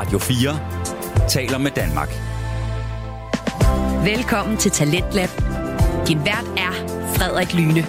[0.00, 2.08] Radio 4 taler med Danmark.
[4.04, 5.28] Velkommen til Talentlab.
[6.08, 6.72] Din vært er
[7.16, 7.82] Frederik Lyne.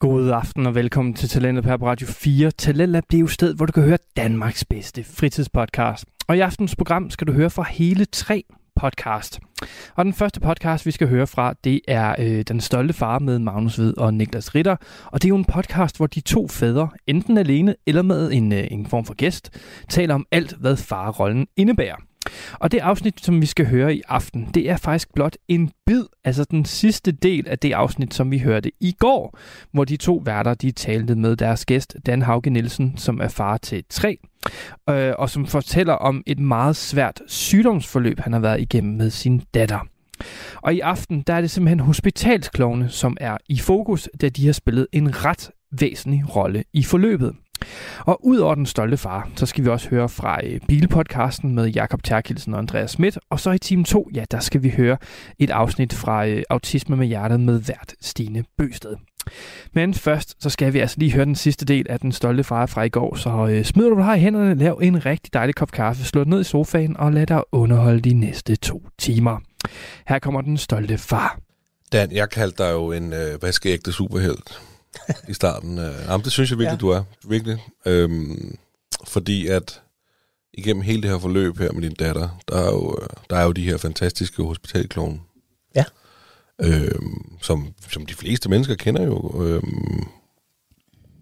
[0.00, 2.50] God aften og velkommen til Talentet på Radio 4.
[2.50, 6.04] Talentlab det er jo sted, hvor du kan høre Danmarks bedste fritidspodcast.
[6.28, 8.44] Og i aftens program skal du høre fra hele tre
[8.76, 9.40] podcast.
[9.94, 13.38] Og den første podcast, vi skal høre fra, det er øh, Den Stolte Far med
[13.38, 14.76] Magnus Ved og Niklas Ritter.
[15.06, 18.52] Og det er jo en podcast, hvor de to fædre, enten alene eller med en,
[18.52, 19.50] øh, en form for gæst,
[19.88, 21.96] taler om alt, hvad farrollen indebærer.
[22.52, 26.02] Og det afsnit, som vi skal høre i aften, det er faktisk blot en bid,
[26.24, 29.38] altså den sidste del af det afsnit, som vi hørte i går,
[29.72, 33.56] hvor de to værter, de talte med deres gæst, Dan Hauge Nielsen, som er far
[33.56, 34.18] til tre,
[34.90, 39.42] øh, og som fortæller om et meget svært sygdomsforløb, han har været igennem med sin
[39.54, 39.78] datter.
[40.62, 44.52] Og i aften, der er det simpelthen hospitalsklovne, som er i fokus, da de har
[44.52, 47.34] spillet en ret væsentlig rolle i forløbet.
[47.98, 51.66] Og ud over den stolte far, så skal vi også høre fra øh, Bilpodcasten med
[51.66, 53.18] Jakob Terkelsen og Andreas Schmidt.
[53.30, 54.96] Og så i time 2, ja, der skal vi høre
[55.38, 58.96] et afsnit fra øh, Autisme med Hjertet med vært Stine Bøsted.
[59.72, 62.66] Men først, så skal vi altså lige høre den sidste del af den stolte far
[62.66, 63.14] fra i går.
[63.14, 66.40] Så øh, smid du her i hænderne, lav en rigtig dejlig kop kaffe, slå ned
[66.40, 69.40] i sofaen og lad dig underholde de næste to timer.
[70.08, 71.38] Her kommer den stolte far.
[71.92, 74.60] Dan, jeg kaldte dig jo en øh, vaskeægte superhelt
[75.28, 75.78] i starten.
[75.78, 76.80] Øh, jamen, det synes jeg virkelig, ja.
[76.80, 77.02] du er.
[77.24, 77.64] Virkelig.
[77.86, 78.58] Øhm,
[79.06, 79.80] fordi at
[80.54, 83.44] igennem hele det her forløb her med din datter, der er jo, øh, der er
[83.44, 85.22] jo de her fantastiske hospitalklonen.
[85.74, 85.84] Ja.
[86.62, 89.42] Øhm, som, som de fleste mennesker kender jo.
[89.44, 90.06] Øhm,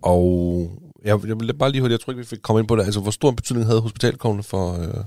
[0.02, 0.70] og
[1.04, 2.84] jeg, jeg vil bare lige høre, jeg tror ikke, vi fik komme ind på det.
[2.84, 4.82] Altså, hvor stor betydning havde hospitalklonen for...
[4.82, 5.04] Øh,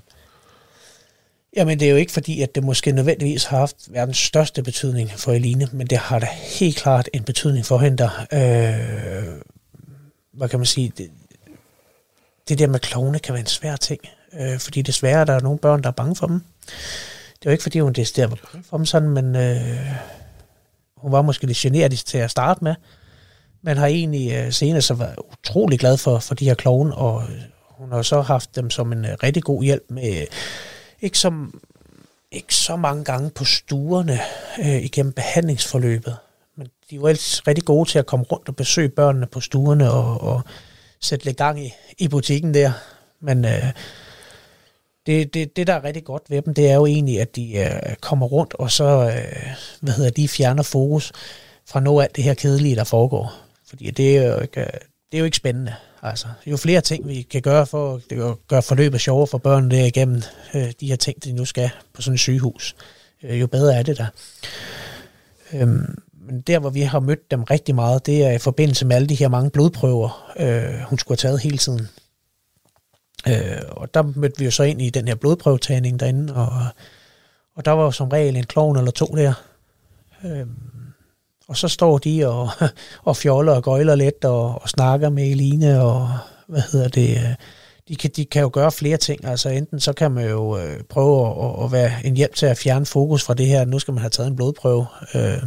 [1.56, 5.12] Jamen, det er jo ikke fordi, at det måske nødvendigvis har haft verdens største betydning
[5.12, 6.28] for Eline, men det har da
[6.60, 9.42] helt klart en betydning for hende, der, øh,
[10.34, 11.12] hvad kan man sige, det,
[12.50, 14.00] det der med klovne kan være en svær ting,
[14.40, 16.42] øh, fordi desværre er der nogle børn, der er bange for dem.
[17.40, 19.92] Det er jo ikke fordi, hun decideret var bange for dem sådan, men øh,
[20.98, 22.76] hun var måske lidt generet til at starte med,
[23.62, 27.24] men har egentlig øh, senere så været utrolig glad for, for de her klovne, og
[27.24, 30.26] øh, hun har så haft dem som en øh, rigtig god hjælp med
[31.02, 31.62] ikke, som,
[32.32, 34.20] ikke så mange gange på stuerne
[34.60, 36.18] øh, igennem behandlingsforløbet.
[36.56, 39.92] Men de var ellers rigtig gode til at komme rundt og besøge børnene på stuerne
[39.92, 40.42] og, og
[41.02, 42.72] sætte lidt gang i, i butikken der.
[43.20, 43.72] Men øh,
[45.06, 47.58] det, det, det, der er rigtig godt ved dem, det er jo egentlig, at de
[47.58, 51.12] øh, kommer rundt og så øh, hvad hedder de, fjerner fokus
[51.66, 53.34] fra noget af det her kedelige, der foregår.
[53.68, 54.68] Fordi det er jo ikke, øh,
[55.12, 55.76] det er jo ikke spændende.
[56.06, 59.86] Altså, jo flere ting, vi kan gøre for at gøre forløbet sjovere for børnene der
[59.86, 60.22] igennem
[60.56, 62.76] øh, de her ting, de nu skal på sådan et sygehus,
[63.24, 64.08] øh, jo bedre er det der.
[65.54, 68.96] Øhm, men der, hvor vi har mødt dem rigtig meget, det er i forbindelse med
[68.96, 71.88] alle de her mange blodprøver, øh, hun skulle have taget hele tiden.
[73.28, 76.50] Øh, og der mødte vi jo så ind i den her blodprøvetagning derinde, og,
[77.56, 79.34] og der var jo som regel en klovn eller to der.
[80.26, 80.46] Øh,
[81.48, 82.50] og så står de og,
[83.10, 86.10] og fjoller og gøjler lidt og, og snakker med Eline og
[86.48, 87.36] hvad hedder det, øh,
[87.88, 89.26] de kan, de kan jo gøre flere ting.
[89.26, 92.58] Altså enten så kan man jo øh, prøve at, at være en hjælp til at
[92.58, 94.86] fjerne fokus fra det her, nu skal man have taget en blodprøve.
[95.16, 95.44] Øh,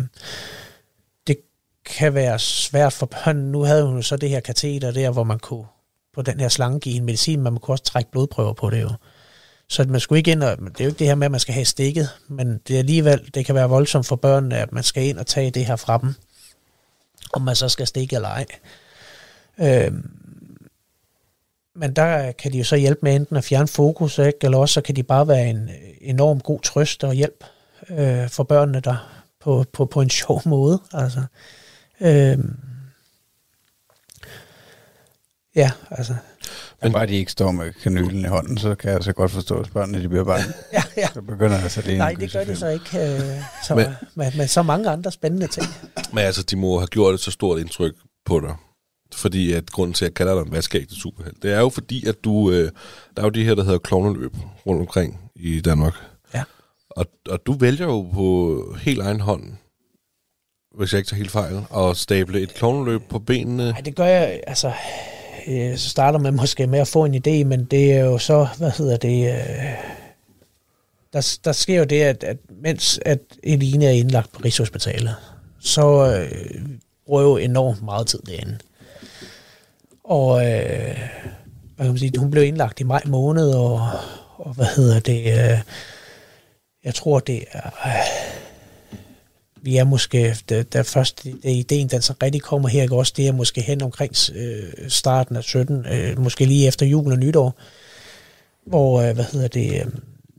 [1.26, 1.36] det
[1.84, 3.52] kan være svært for børnene.
[3.52, 5.64] Nu havde hun jo så det her kateter der, hvor man kunne
[6.14, 8.82] på den her slange give en medicin, men man kunne også trække blodprøver på det
[8.82, 8.90] jo.
[9.70, 11.40] Så man skulle ikke ind og, det er jo ikke det her med, at man
[11.40, 14.82] skal have stikket, men det er alligevel, det kan være voldsomt for børnene, at man
[14.82, 16.14] skal ind og tage det her fra dem,
[17.32, 18.46] om man så skal stikke eller ej.
[19.58, 20.10] Øhm,
[21.74, 24.38] men der kan de jo så hjælpe med enten at fjerne fokus, ikke?
[24.42, 27.44] eller også så kan de bare være en enorm god trøst og hjælp
[27.90, 30.82] øh, for børnene der på, på, på en sjov måde.
[30.92, 31.22] Altså,
[32.00, 32.56] øhm,
[35.54, 36.14] ja, altså
[36.82, 39.60] men bare de ikke står med kanylen i hånden, så kan jeg så godt forstå,
[39.60, 40.38] at børnene de bliver bare...
[40.72, 41.08] ja, ja.
[41.14, 42.98] Så begynder altså det Nej, det gør de så ikke.
[42.98, 43.20] Øh,
[43.66, 45.66] så, men, med, med så mange andre spændende ting.
[46.12, 47.94] Men altså, de må have gjort et så stort indtryk
[48.26, 48.54] på dig.
[49.14, 52.06] Fordi at grunden til, at jeg kalder dig en vaskeægte superheld, det er jo fordi,
[52.06, 52.50] at du...
[52.50, 52.70] Øh,
[53.16, 54.34] der er jo de her, der hedder klovneløb
[54.66, 55.94] rundt omkring i Danmark.
[56.34, 56.42] Ja.
[56.90, 59.42] Og, og du vælger jo på helt egen hånd,
[60.76, 63.70] hvis jeg ikke tager helt fejl, at stable et klovneløb på benene.
[63.70, 64.72] Nej, det gør jeg, altså
[65.48, 68.48] øh, så starter man måske med at få en idé, men det er jo så,
[68.58, 69.98] hvad hedder det, øh,
[71.12, 75.14] der, der sker jo det, at, at mens at Eline er indlagt på Rigshospitalet,
[75.60, 76.60] så øh,
[77.06, 78.58] bruger jo enormt meget tid derinde.
[80.04, 80.98] Og øh,
[81.76, 83.88] hvad kan man sige, hun blev indlagt i maj måned, og,
[84.36, 85.58] og hvad hedder det, øh,
[86.84, 88.47] jeg tror det er, øh,
[89.68, 93.12] vi er måske, der, da først det, ideen den så rigtig kommer her, ikke også,
[93.16, 97.18] det er måske hen omkring øh, starten af 17, øh, måske lige efter jul og
[97.18, 97.54] nytår,
[98.66, 99.86] hvor, øh, hvad hedder det, øh,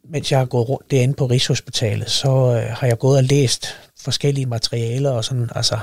[0.10, 3.68] mens jeg har gået rundt derinde på Rigshospitalet, så øh, har jeg gået og læst
[4.02, 5.80] forskellige materialer og sådan, altså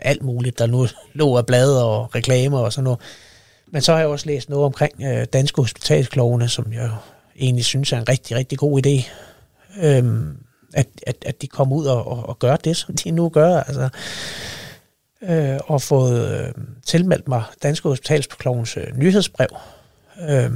[0.00, 3.00] alt muligt, der nu lå af blade og reklamer og sådan noget.
[3.72, 6.90] Men så har jeg også læst noget omkring øh, danske hospitalsklovene, som jeg
[7.36, 9.10] egentlig synes er en rigtig, rigtig god idé.
[9.82, 10.36] Øhm,
[10.74, 13.60] at, at, at de kommer ud og, og, og gør det, som de nu gør.
[13.60, 13.88] Altså,
[15.22, 16.52] øh, og fået øh,
[16.86, 19.48] tilmeldt mig Danske Hospitalsklovens øh, nyhedsbrev.
[20.28, 20.50] Øh,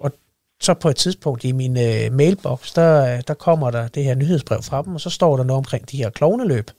[0.00, 0.12] og
[0.60, 4.62] så på et tidspunkt i min øh, mailbox, der, der kommer der det her nyhedsbrev
[4.62, 6.70] fra dem, og så står der noget omkring de her klovneløb.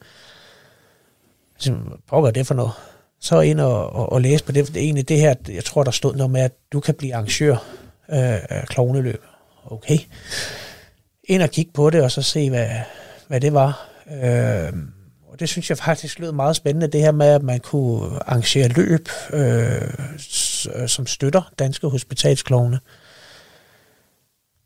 [1.57, 2.71] Så ligesom, pokker det for noget?
[3.19, 4.67] Så ind og, og, og læse på det.
[4.67, 7.53] Det egentlig det her, jeg tror, der stod noget med, at du kan blive arrangør
[8.09, 9.23] øh, af klovneløb.
[9.65, 9.97] Okay.
[11.23, 12.69] Ind og kigge på det, og så se, hvad,
[13.27, 13.89] hvad det var.
[14.23, 14.73] Øh,
[15.27, 18.67] og det synes jeg faktisk lød meget spændende, det her med, at man kunne arrangere
[18.67, 19.93] løb, øh,
[20.87, 22.79] som støtter danske hospitalsklovne.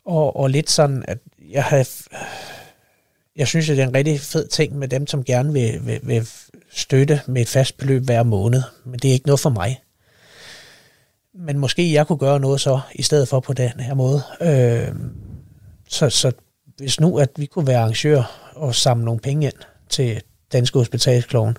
[0.06, 1.18] Og, og lidt sådan, at
[1.52, 1.86] jeg havde
[3.36, 6.00] jeg synes, at det er en rigtig fed ting med dem, som gerne vil, vil,
[6.04, 6.28] vil
[6.72, 8.62] støtte med et fast beløb hver måned.
[8.86, 9.82] Men det er ikke noget for mig.
[11.34, 14.22] Men måske jeg kunne gøre noget så, i stedet for på den her måde.
[14.42, 14.96] Øh,
[15.90, 16.32] så, så
[16.78, 19.56] hvis nu, at vi kunne være arrangør og samle nogle penge ind
[19.90, 20.22] til
[20.52, 21.58] Danske Hospitalskloven,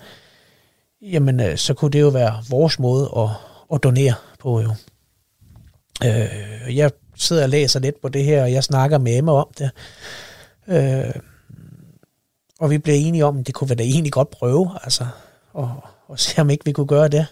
[1.02, 3.28] jamen øh, så kunne det jo være vores måde at,
[3.74, 4.70] at donere på jo.
[6.04, 9.48] Øh, jeg sidder og læser lidt på det her, og jeg snakker med Emma om
[9.58, 9.70] det.
[10.68, 11.14] Øh,
[12.60, 15.06] og vi blev enige om, at det kunne vi da egentlig godt prøve, altså,
[15.52, 17.26] og, og se om ikke vi kunne gøre det.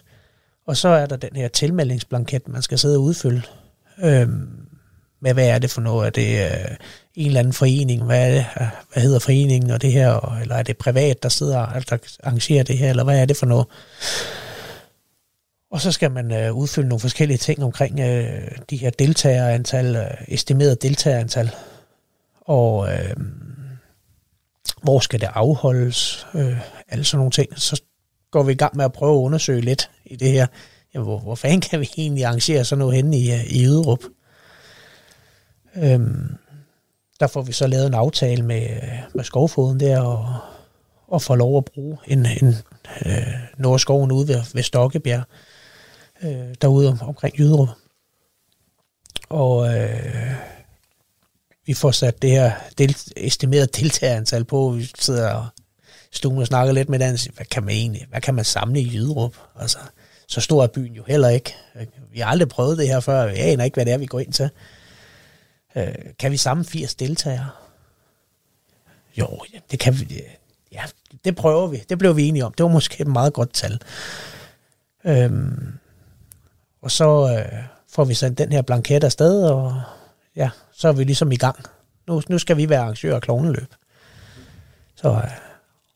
[0.67, 3.41] Og så er der den her tilmeldingsblanket, man skal sidde og udfylde.
[4.03, 4.29] Øh,
[5.19, 6.07] med hvad er det for noget?
[6.07, 6.75] Er det øh,
[7.17, 8.03] en eller anden forening?
[8.03, 8.45] Hvad, er det,
[8.93, 10.39] hvad hedder foreningen og det her?
[10.41, 12.89] Eller er det privat, der sidder og der arrangerer det her?
[12.89, 13.65] Eller hvad er det for noget?
[15.71, 20.05] Og så skal man øh, udfylde nogle forskellige ting omkring øh, de her deltagerantal, øh,
[20.27, 21.51] estimeret deltagerantal.
[22.41, 23.15] Og øh,
[24.83, 26.59] hvor skal det afholdes, øh,
[26.89, 27.59] alle sådan nogle ting.
[27.59, 27.81] Så
[28.31, 30.47] går vi i gang med at prøve at undersøge lidt i det her.
[30.93, 34.03] Jamen, hvor, hvor fanden kan vi egentlig arrangere sådan noget henne i, øh, i Yderup?
[35.75, 36.37] Øhm,
[37.19, 38.67] der får vi så lavet en aftale med,
[39.13, 40.35] med skovfoden der, og,
[41.07, 42.55] og får lov at bruge en, en
[43.05, 43.27] øh,
[43.57, 45.23] Nordskoven ude ved, ved Stokkebjerg,
[46.23, 47.69] øh, derude om, omkring Jyderup.
[49.29, 50.33] Og øh,
[51.65, 54.69] vi får sat det her del, estimerede deltagerantal på.
[54.69, 55.47] Vi sidder og
[56.11, 57.17] stuen og snakker lidt med den.
[57.35, 59.35] Hvad kan man egentlig, hvad kan man samle i Jyderup?
[59.59, 59.77] Altså,
[60.27, 61.55] så stor er byen jo heller ikke.
[62.11, 63.27] Vi har aldrig prøvet det her før.
[63.27, 64.49] vi aner ikke, hvad det er, vi går ind til.
[65.77, 67.49] Øh, kan vi samle 80 deltagere?
[69.17, 69.39] Jo,
[69.71, 70.21] det kan vi.
[70.71, 70.83] Ja,
[71.25, 71.83] det prøver vi.
[71.89, 72.53] Det blev vi enige om.
[72.53, 73.79] Det var måske et meget godt tal.
[75.05, 75.73] Øhm,
[76.81, 79.81] og så øh, får vi sendt den her blanket afsted, og
[80.35, 81.65] ja, så er vi ligesom i gang.
[82.07, 83.73] Nu, nu skal vi være arrangør af klovneløb.
[84.95, 85.31] Så, øh,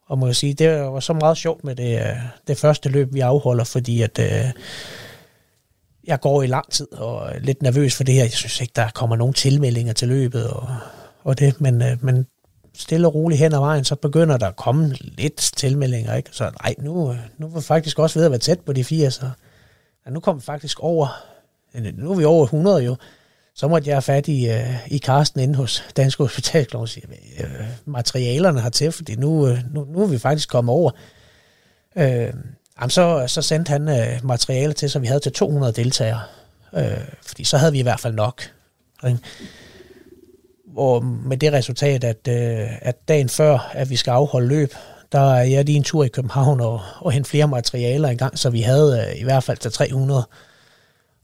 [0.08, 2.18] og må jeg sige, det var så meget sjovt med det, øh,
[2.48, 4.52] det første løb, vi afholder, fordi at øh,
[6.08, 8.24] jeg går i lang tid og er lidt nervøs for det her.
[8.24, 10.68] Jeg synes ikke, der kommer nogen tilmeldinger til løbet og,
[11.24, 12.28] og det, men, øh, men
[12.74, 16.30] stille og roligt hen ad vejen, så begynder der at komme lidt tilmeldinger, ikke?
[16.34, 18.84] Så nej, nu, øh, nu er vi faktisk også ved at være tæt på de
[18.84, 19.30] fire, så
[20.06, 21.24] ja, nu kommer vi faktisk over,
[21.76, 22.96] øh, nu er vi over 100 jo,
[23.56, 27.08] så måtte jeg have fat i, øh, i Karsten inde hos Dansk Hospitalsklov og sige,
[27.40, 30.92] øh, materialerne til, fordi nu, nu, nu er vi faktisk kommet over.
[31.96, 32.34] Øh,
[32.82, 36.22] jamen så, så sendte han uh, materiale til, så vi havde til 200 deltagere.
[36.74, 36.82] Uh,
[37.26, 38.44] fordi så havde vi i hvert fald nok.
[39.08, 39.20] Ikke?
[40.76, 44.74] Og med det resultat, at, uh, at dagen før, at vi skal afholde løb,
[45.12, 48.40] der er jeg lige en tur i København og, og hente flere materialer i gang,
[48.40, 50.28] så vi havde uh, i hvert fald til 300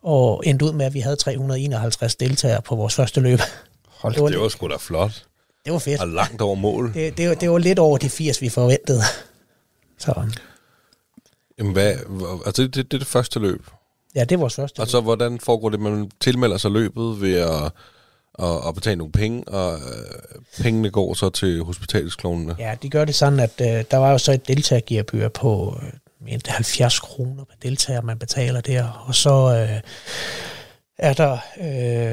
[0.04, 3.40] og endte ud med, at vi havde 351 deltagere på vores første løb.
[3.88, 5.24] Hold, det var, det var sgu da flot.
[5.66, 6.02] Det var fedt.
[6.02, 6.94] Og langt over mål.
[6.94, 9.02] Det, det, det var lidt over de 80, vi forventede.
[9.98, 10.30] Så.
[11.60, 11.96] Jamen hvad,
[12.46, 13.62] altså det, det, er det første løb?
[14.16, 17.36] Ja, det er vores første Og så hvordan foregår det, man tilmelder sig løbet ved
[17.36, 17.72] at,
[18.40, 22.56] at, at betale nogle penge, og øh, pengene går så til hospitalsklovnene?
[22.60, 25.90] Ja, de gør det sådan, at øh, der var jo så et deltagergearbør på øh,
[26.22, 29.06] mere 70 kroner per deltager, man betaler der.
[29.08, 29.82] Og så øh,
[30.98, 31.38] er der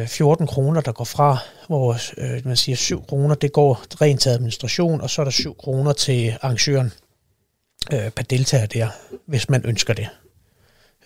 [0.00, 4.20] øh, 14 kroner, der går fra, hvor øh, man siger 7 kroner, det går rent
[4.20, 6.92] til administration, og så er der 7 kroner til arrangøren
[7.92, 8.88] øh, per deltager der,
[9.26, 10.08] hvis man ønsker det.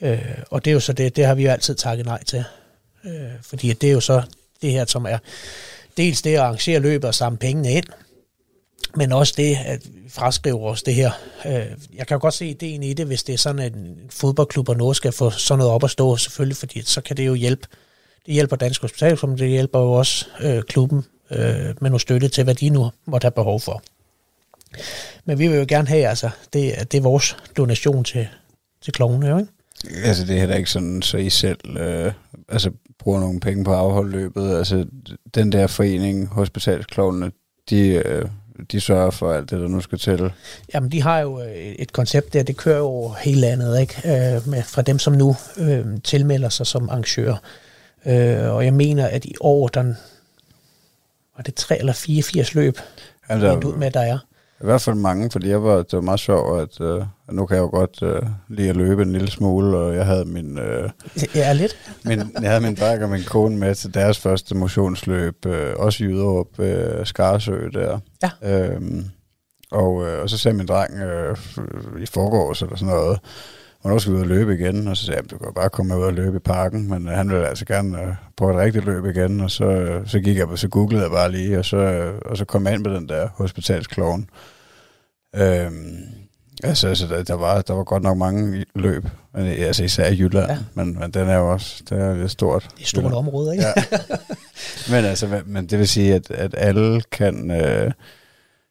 [0.00, 2.44] Øh, og det er jo så det, det har vi jo altid takket nej til.
[3.04, 4.22] Øh, fordi det er jo så
[4.62, 5.18] det her, som er
[5.96, 7.84] dels det at arrangere løbet og samle pengene ind,
[8.94, 11.10] men også det, at vi fraskriver os det her.
[11.46, 13.96] Øh, jeg kan jo godt se ideen i det, hvis det er sådan, at en
[14.10, 17.26] fodboldklub og noget skal få sådan noget op at stå, selvfølgelig, fordi så kan det
[17.26, 17.66] jo hjælpe.
[18.26, 22.28] Det hjælper Dansk Hospital, men det hjælper jo også øh, klubben øh, med noget støtte
[22.28, 23.82] til, hvad de nu måtte have behov for.
[25.24, 28.28] Men vi vil jo gerne have, altså, det, det er vores donation til,
[28.82, 29.52] til klovene, jo, ikke?
[30.04, 32.12] Altså, det er heller ikke sådan, så I selv øh,
[32.48, 34.56] altså, bruger nogle penge på afholdløbet.
[34.56, 34.86] Altså,
[35.34, 37.30] den der forening, hospitalsklovene,
[37.70, 38.28] de, øh,
[38.72, 40.32] de sørger for alt det, der nu skal til.
[40.74, 43.94] Jamen, de har jo øh, et koncept der, det kører jo hele landet, ikke?
[44.04, 47.36] Øh, med, fra dem, som nu øh, tilmelder sig som arrangører.
[48.06, 49.82] Øh, og jeg mener, at i år, der
[51.36, 52.78] var det 3 eller 84 løb,
[53.28, 54.18] Altså, ud med, der er.
[54.60, 57.56] I hvert fald mange, fordi jeg var, det var meget sjovt, at øh, nu kan
[57.56, 60.90] jeg jo godt øh, lide at løbe en lille smule, og jeg havde min, øh,
[61.34, 61.76] Ja, lidt.
[62.04, 66.04] min, jeg havde min dreng og min kone med til deres første motionsløb, øh, også
[66.04, 67.98] i Yderup, øh, Skarsø der.
[68.42, 68.70] Ja.
[68.72, 69.04] Øhm,
[69.70, 71.36] og, øh, og så sagde min dreng øh,
[72.02, 73.18] i forgårs eller sådan noget,
[73.80, 74.88] hvornår skal vi ud og løbe igen?
[74.88, 77.14] Og så sagde jeg, du kan bare komme ud og løbe i parken, men øh,
[77.14, 80.36] han ville altså gerne øh, prøve et rigtigt løb igen, og så, øh, så gik
[80.36, 82.94] jeg, så googlede jeg bare lige, og så, øh, og så kom jeg ind med
[82.94, 84.30] den der hospitalskloven.
[85.36, 85.96] Øhm,
[86.62, 89.04] altså, altså der, der, var, der var godt nok mange løb,
[89.34, 90.58] men, altså især i Jylland, ja.
[90.74, 92.62] Men, men den er jo også, det er lidt stort.
[92.62, 93.64] Det er et stort område, ikke?
[93.66, 93.72] Ja.
[94.92, 97.92] men altså, men det vil sige, at, at alle kan øh,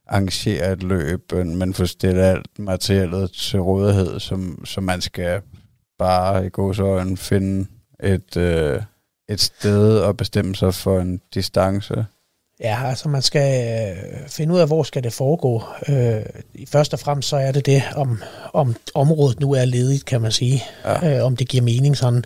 [0.09, 5.41] arrangere et løb, men få stillet alt materialet til rådighed, som, som man skal
[5.99, 7.67] bare i gåsøjne finde
[8.03, 8.81] et, øh,
[9.29, 12.05] et sted og bestemme sig for en distance.
[12.59, 15.63] Ja, altså man skal øh, finde ud af, hvor skal det foregå.
[15.89, 16.21] Øh,
[16.67, 18.21] først og fremmest så er det det, om,
[18.53, 20.63] om området nu er ledigt, kan man sige.
[20.85, 21.17] Ja.
[21.17, 22.23] Øh, om det giver mening sådan.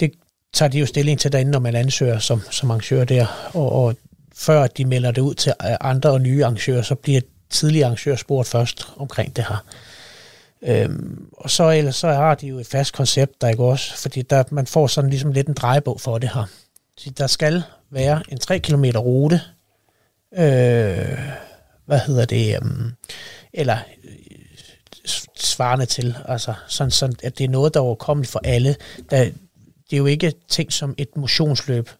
[0.00, 0.12] Det
[0.52, 3.50] tager de jo stilling til derinde, når man ansøger som, som arrangør der.
[3.54, 3.96] Og, og
[4.34, 7.20] før de melder det ud til øh, andre og nye arrangører, så bliver
[7.50, 9.64] tidligere arrangører spurgt først omkring det her.
[10.62, 14.22] Øhm, og så ellers så har de jo et fast koncept, der ikke også, fordi
[14.22, 16.44] der, man får sådan ligesom lidt en drejebog for det her.
[16.96, 19.40] Så der skal være en 3 km rute,
[20.32, 21.18] øh,
[21.86, 22.92] hvad hedder det, um,
[23.52, 24.10] eller øh,
[25.36, 28.76] svarende til, altså sådan, sådan, at det er noget, der er overkommeligt for alle.
[29.10, 29.24] Der,
[29.90, 31.90] det er jo ikke ting som et motionsløb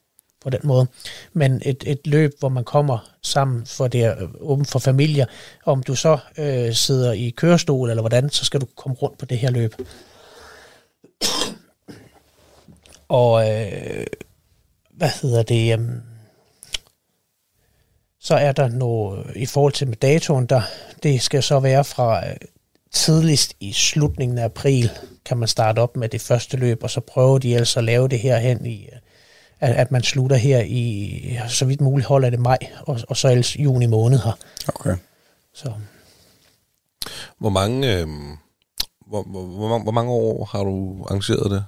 [0.43, 0.87] på den måde,
[1.33, 5.27] men et, et løb, hvor man kommer sammen, for det er øh, åbent for familier.
[5.65, 9.27] Om du så øh, sidder i kørestol eller hvordan, så skal du komme rundt på
[9.27, 9.75] det her løb.
[13.09, 14.07] Og øh,
[14.91, 15.79] hvad hedder det?
[15.79, 15.89] Øh,
[18.21, 20.63] så er der noget i forhold til med datoen, der
[21.03, 22.37] det skal så være fra øh,
[22.93, 24.91] tidligst i slutningen af april,
[25.25, 28.09] kan man starte op med det første løb, og så prøver de altså at lave
[28.09, 28.99] det her hen i, øh,
[29.63, 33.29] at, at man slutter her i, så vidt muligt holder det maj, og, og så
[33.29, 34.39] ellers juni måned her.
[34.69, 34.97] Okay.
[35.55, 35.73] Så
[37.39, 38.07] Hvor mange, øh,
[39.07, 41.65] hvor, hvor, hvor, mange, hvor mange år har du arrangeret det?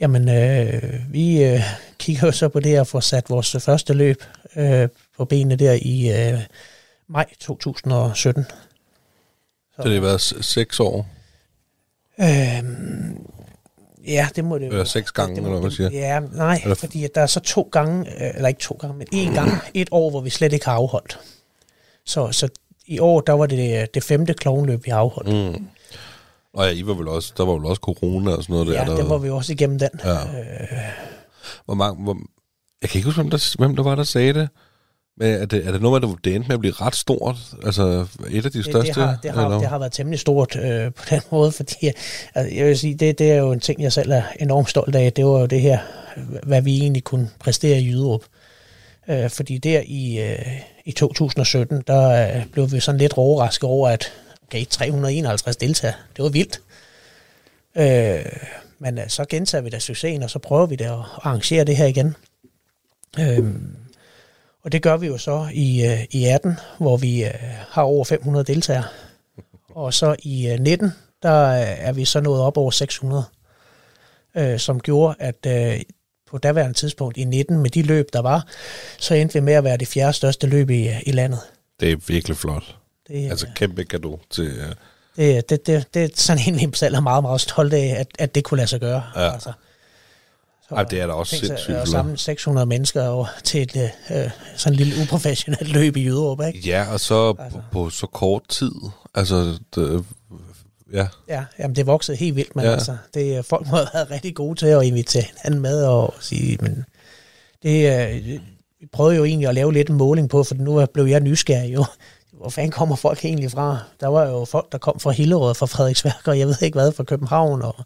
[0.00, 1.60] Jamen, øh, vi øh,
[1.98, 4.22] kigger jo så på det at få sat vores første løb
[4.56, 6.40] øh, på benene der i øh,
[7.08, 8.44] maj 2017.
[9.76, 11.06] Så det har været seks år,
[12.20, 12.62] Øh,
[14.06, 14.70] ja, det må det jo.
[14.70, 15.90] eller seks gange, det, eller hvad siger.
[15.92, 19.06] Ja, nej, Eller- fordi der er så to gange, øh, eller ikke to gange, men
[19.12, 21.18] en gang, et år, hvor vi slet ikke har afholdt.
[22.06, 22.48] Så, så
[22.86, 25.58] i år, der var det det femte klovnløb, vi har afholdt.
[25.58, 25.66] Mm.
[26.54, 28.72] Og ja, I var vel også, der var vel også corona og sådan noget der.
[28.74, 29.88] Ja, der det var vi også igennem den.
[30.04, 30.16] Ja.
[31.64, 32.16] Hvor mange, hvor,
[32.82, 34.48] jeg kan ikke huske, hvem der, hvem der var, der sagde det.
[35.16, 37.36] Men er det, er det noget at det endte med at blive ret stort?
[37.64, 38.94] Altså et af de det, største?
[38.94, 39.58] det, har, det, har, eller?
[39.58, 41.90] det har været temmelig stort øh, på den måde, fordi
[42.34, 44.94] altså, jeg vil sige, det, det er jo en ting, jeg selv er enormt stolt
[44.94, 45.12] af.
[45.12, 45.78] Det var jo det her,
[46.42, 48.22] hvad vi egentlig kunne præstere i Jyderup.
[49.08, 53.88] Øh, fordi der i, øh, i 2017, der øh, blev vi sådan lidt overrasket over,
[53.88, 56.60] at okay, 351 deltagere, det var vildt.
[57.76, 58.32] Øh,
[58.78, 60.90] men øh, så gentager vi da succesen, og så prøver vi da at
[61.22, 62.16] arrangere det her igen.
[63.18, 63.54] Øh,
[64.64, 67.30] og det gør vi jo så i, øh, i 18, hvor vi øh,
[67.68, 68.84] har over 500 deltagere.
[69.68, 70.92] Og så i øh, 19,
[71.22, 73.24] der øh, er vi så nået op over 600,
[74.36, 75.80] øh, som gjorde, at øh,
[76.30, 78.46] på daværende tidspunkt i 19, med de løb, der var,
[78.98, 81.40] så endte vi med at være det fjerde største løb i, øh, i landet.
[81.80, 82.76] Det er virkelig flot.
[83.08, 84.50] Det, Altså kæmpe gave til...
[85.16, 87.96] Uh, det, det, det, det er sådan en, jeg selv er meget, meget stolt af,
[87.98, 89.02] at, at det kunne lade sig gøre.
[89.16, 89.32] Ja.
[89.32, 89.52] Altså.
[90.68, 91.88] Så, ej, det er da også sindssygt flot.
[91.88, 96.58] samle 600 mennesker over til et øh, sådan en lille uprofessionelt løb i Jyderup, ikke?
[96.68, 97.58] Ja, og så Altså.
[97.58, 98.72] på, på så kort tid.
[99.14, 100.04] Altså, det,
[100.92, 101.06] ja.
[101.28, 102.70] Ja, jamen det voksede helt vildt, men ja.
[102.72, 106.14] Altså, det, er- folk må have været rigtig gode til at invitere hinanden med og
[106.20, 106.84] sige, men
[107.62, 108.26] det, øh,
[108.80, 111.74] vi prøvede jo egentlig at lave lidt en måling på, for nu blev jeg nysgerrig
[111.74, 111.84] jo.
[112.40, 113.78] hvor fanden kommer folk egentlig fra?
[114.00, 116.92] Der var jo folk, der kom fra Hillerød, fra Frederiksværk, og jeg ved ikke hvad,
[116.92, 117.62] fra København.
[117.62, 117.76] Og,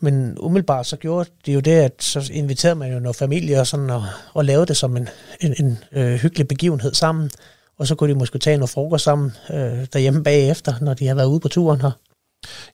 [0.00, 3.66] men umiddelbart så gjorde det jo det, at så inviterede man jo noget familie og,
[3.66, 4.04] sådan, og,
[4.34, 5.08] og lavede det som en,
[5.40, 7.30] en, en øh, hyggelig begivenhed sammen.
[7.78, 11.14] Og så kunne de måske tage noget frokost sammen øh, derhjemme bagefter, når de har
[11.14, 11.90] været ude på turen her.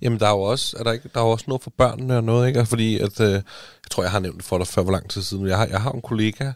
[0.03, 2.17] Jamen, der er jo også, er der ikke, der er jo også noget for børnene
[2.17, 2.67] og noget, ikke?
[2.67, 5.23] Fordi, at, øh, jeg tror, jeg har nævnt det for dig før, hvor lang tid
[5.23, 5.49] siden.
[5.49, 6.53] Jeg har, jeg har en kollega,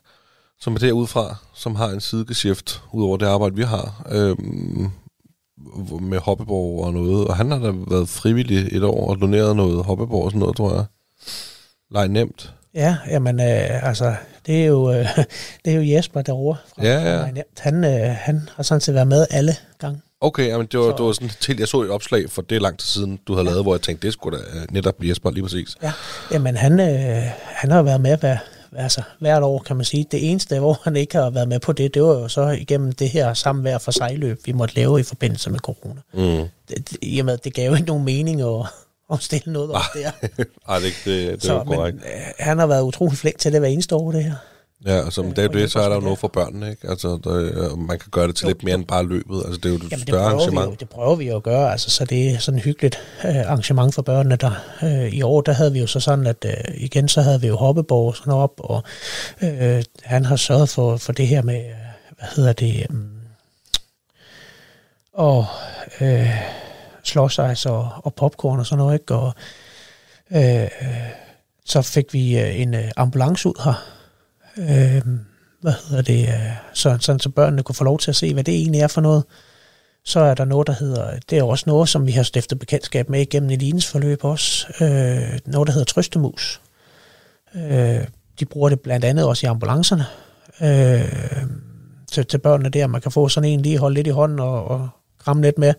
[0.60, 4.90] som er derudefra, som har en sidegeschæft, ud over det arbejde, vi har, øhm,
[6.00, 7.26] med hoppeborg og noget.
[7.28, 10.56] Og han har da været frivillig et år og doneret noget hoppeborg og sådan noget,
[10.56, 10.84] tror jeg.
[11.90, 12.52] Leg nemt.
[12.74, 14.14] Ja, jamen øh, altså,
[14.46, 15.08] det er jo, øh,
[15.64, 17.22] det er jo Jesper derovre fra, Ja, ja.
[17.22, 17.58] fra Nemt.
[17.60, 20.00] Han, øh, han har sådan set været med alle gange.
[20.20, 22.62] Okay, jamen det var, Så- det var sådan til, jeg så et opslag for det
[22.62, 23.50] lang tid siden, du havde ja.
[23.50, 25.76] lavet, hvor jeg tænkte, det skulle da øh, netop Jesper lige præcis.
[25.82, 25.92] Ja,
[26.32, 28.36] jamen han, øh, han har været med hver,
[28.76, 30.06] altså, hvert år, kan man sige.
[30.10, 32.92] Det eneste, hvor han ikke har været med på det, det var jo så igennem
[32.92, 36.00] det her samvær for sejløb, vi måtte lave i forbindelse med corona.
[36.14, 36.48] Mm.
[36.68, 38.66] Det, det, med, det gav jo ikke nogen mening at,
[39.12, 40.10] at stille noget op der.
[40.68, 41.92] Ej, det, det, det Så, men øh,
[42.38, 44.34] han har været utrolig flink til det hver eneste år, det her.
[44.84, 46.88] Ja, og som Øh, det det, så er der jo noget for børnene, ikke?
[46.90, 49.42] Altså, der, og man kan gøre det til Jo, lidt mere end bare løbet.
[49.44, 50.66] Altså, det er jo et Jamen, det større vi arrangement.
[50.70, 53.36] jo, det prøver vi jo at gøre, altså, så det er sådan et hyggeligt øh,
[53.36, 54.36] arrangement for børnene.
[54.36, 54.50] Der.
[54.82, 57.46] Øh, I år, der havde vi jo så sådan, at øh, igen, så havde vi
[57.46, 58.82] jo hoppeborg sådan op, og
[59.42, 61.72] øh, han har sørget for, for det her med, øh,
[62.18, 63.10] hvad hedder det, um,
[65.12, 65.46] og
[66.00, 66.30] øh,
[67.04, 69.14] slåsejs og, og popcorn og sådan noget, ikke?
[69.14, 69.34] Og
[70.32, 70.68] øh,
[71.64, 73.95] så fik vi øh, en øh, ambulance ud her,
[74.58, 75.02] øh,
[75.60, 78.44] hvad hedder det, øh, så, sådan, så børnene kunne få lov til at se, hvad
[78.44, 79.24] det egentlig er for noget.
[80.04, 83.08] Så er der noget, der hedder, det er også noget, som vi har stiftet bekendtskab
[83.08, 86.60] med igennem Elines forløb også, øh, noget, der hedder trøstemus.
[87.54, 88.00] Øh,
[88.40, 90.04] de bruger det blandt andet også i ambulancerne,
[90.60, 91.46] øh,
[92.12, 92.86] til, til børnene der.
[92.86, 95.74] Man kan få sådan en lige holde lidt i hånden og, og kramme lidt med.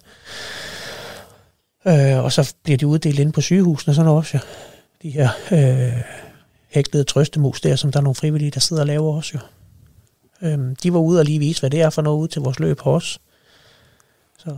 [1.87, 4.39] Øh, og så bliver de uddelt inde på sygehusene sådan også, ja.
[5.01, 6.01] De her øh,
[6.67, 9.39] hægtede trøstemus der, som der er nogle frivillige, der sidder og laver også, jo.
[10.47, 12.59] Øhm, de var ude og lige vise, hvad det er for noget ude til vores
[12.59, 13.19] løb også.
[14.37, 14.57] Så,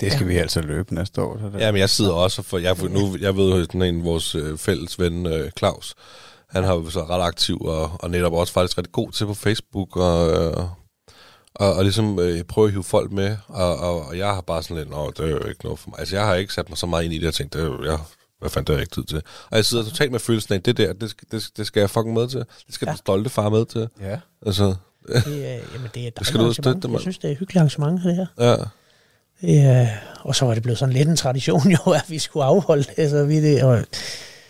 [0.00, 0.28] Det skal ja.
[0.28, 1.38] vi altså løbe næste år.
[1.38, 1.60] Så det.
[1.60, 4.58] Ja, men jeg sidder også for, jeg, nu, jeg ved jo, sådan en vores øh,
[4.58, 5.94] fælles ven, øh, Claus,
[6.50, 9.34] han har jo så ret aktiv, og, og netop også faktisk ret god til på
[9.34, 10.56] Facebook, og, øh,
[11.54, 14.62] og, og ligesom øh, prøve at hive folk med, og, og, og jeg har bare
[14.62, 15.98] sådan lidt, nå, det er jo ikke noget for mig.
[15.98, 17.66] Altså, jeg har ikke sat mig så meget ind i det, og tænkt, det er
[17.66, 17.98] jo, jeg,
[18.40, 19.22] hvad fanden, det har jeg ikke tid til.
[19.50, 21.90] Og jeg sidder totalt med følelsen af, det der, det, skal- det, det skal jeg
[21.90, 22.38] fucking med til.
[22.38, 22.90] Det skal ja.
[22.90, 22.92] Ja.
[22.92, 23.88] den stolte far med til.
[24.00, 24.18] Ja.
[24.46, 24.74] Altså,
[25.08, 26.84] det, er, jamen, det er et Det skal du arrangement.
[26.84, 26.92] mand.
[26.92, 28.26] Jeg synes, det er et hyggeligt arrangement, det her.
[28.38, 28.56] ja.
[29.40, 29.88] Det er,
[30.20, 33.10] og så var det blevet sådan lidt en tradition jo, at vi skulle afholde det.
[33.10, 33.84] Så vi det og,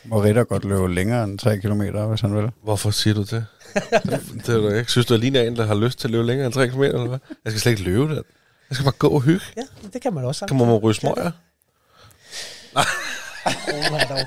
[0.05, 2.50] Må Ritter godt løbe længere end 3 km, hvis han vil.
[2.64, 3.44] Hvorfor siger du det?
[3.74, 4.90] det, det er du ikke.
[4.90, 6.83] Synes du, at ligner en, der har lyst til at løbe længere end 3 km,
[6.83, 7.18] eller hvad?
[7.44, 8.22] Jeg skal slet ikke løbe det.
[8.70, 9.40] Jeg skal bare gå og hygge.
[9.57, 11.31] ja, det kan man også Kan man må ryge smøger?
[13.46, 14.18] Oha, dog.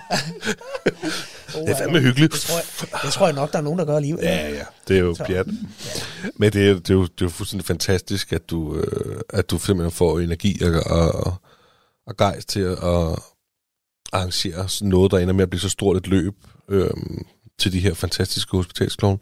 [1.65, 2.33] Det er fandme hyggeligt.
[2.33, 4.23] Det tror, jeg, det tror jeg nok, der er nogen, der gør alligevel.
[4.25, 4.63] Ja, ja.
[4.87, 5.23] Det er jo Så.
[5.23, 5.47] pjat.
[6.35, 9.49] Men det er, det, er jo, det er jo fuldstændig fantastisk, at du, øh, at
[9.51, 11.33] du simpelthen får energi og, og,
[12.07, 13.19] og gejst til at
[14.13, 16.33] arrangere sådan noget, der ender med at blive så stort et løb
[16.69, 16.89] øh,
[17.59, 19.17] til de her fantastiske hospitalsklovne.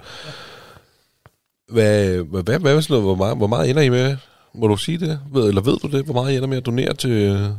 [1.72, 4.18] Hvad, hvad, hvad, hvad, hvad, hvor, meget, hvor meget ender I med?
[4.56, 5.20] Må du sige det?
[5.34, 6.06] Ved, eller ved du det?
[6.06, 7.50] Hvor meget I ender med at donere til...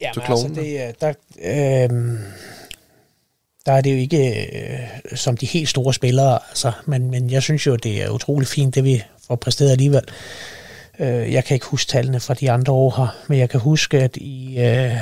[0.00, 0.62] Ja, til men altså, klovnene?
[0.62, 1.08] det, er- der,
[1.42, 2.18] øh,
[3.66, 7.42] der er det jo ikke øh, som de helt store spillere, altså, men, men jeg
[7.42, 10.02] synes jo, det er utrolig fint, det vi får præsteret alligevel.
[10.98, 13.98] Øh, jeg kan ikke huske tallene fra de andre år her, men jeg kan huske,
[14.02, 14.92] at i øh,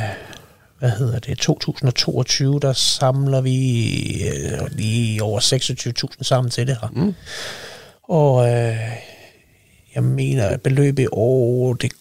[0.78, 5.40] hvad hedder det, 2022, der samler vi øh, lige over
[6.16, 6.88] 26.000 sammen til det her.
[6.92, 7.14] Mm.
[8.02, 8.76] Og øh,
[9.94, 11.92] jeg mener, at beløbet i år, det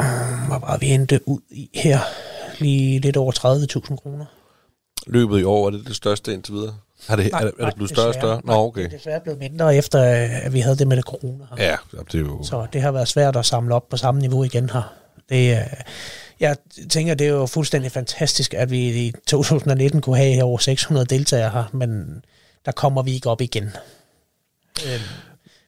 [0.00, 1.98] øh, var bare, vi endte ud i her
[2.58, 3.32] lige lidt over
[3.90, 4.24] 30.000 kroner.
[5.06, 6.74] Løbet i år, er det det største indtil videre?
[7.08, 8.40] Er det, er, det- er det blevet større og større?
[8.44, 8.80] Nå, okay.
[8.82, 10.00] Det er desværre blevet mindre efter,
[10.42, 11.44] at vi havde det med det corona.
[11.58, 11.64] Her.
[11.66, 11.76] Ja,
[12.12, 12.42] det er jo...
[12.44, 14.94] Så det har været svært at samle op på samme niveau igen her.
[15.28, 15.62] Det, øh,
[16.40, 16.56] jeg
[16.90, 21.50] tænker, det er jo fuldstændig fantastisk, at vi i 2019 kunne have over 600 deltagere
[21.50, 22.22] her, men
[22.64, 23.70] der kommer vi ikke op igen.
[24.86, 25.00] Øh,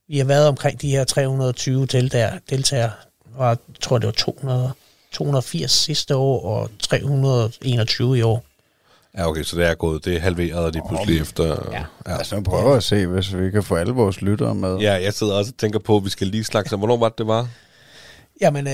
[0.09, 2.91] vi har været omkring de her 320 deltagere,
[3.39, 4.73] og jeg tror, det var 200,
[5.13, 8.45] 280 sidste år og 321 i år.
[9.17, 11.45] Ja, okay, så det er gået, det er halveret lige pludselig efter...
[11.73, 11.79] Ja.
[12.07, 12.19] ja.
[12.19, 14.77] Altså, nu prøver at se, hvis vi kan få alle vores lyttere med.
[14.77, 16.63] Ja, jeg sidder også og tænker på, at vi skal lige sig.
[16.79, 17.49] Hvornår var det, det var?
[18.41, 18.73] Jamen, øh,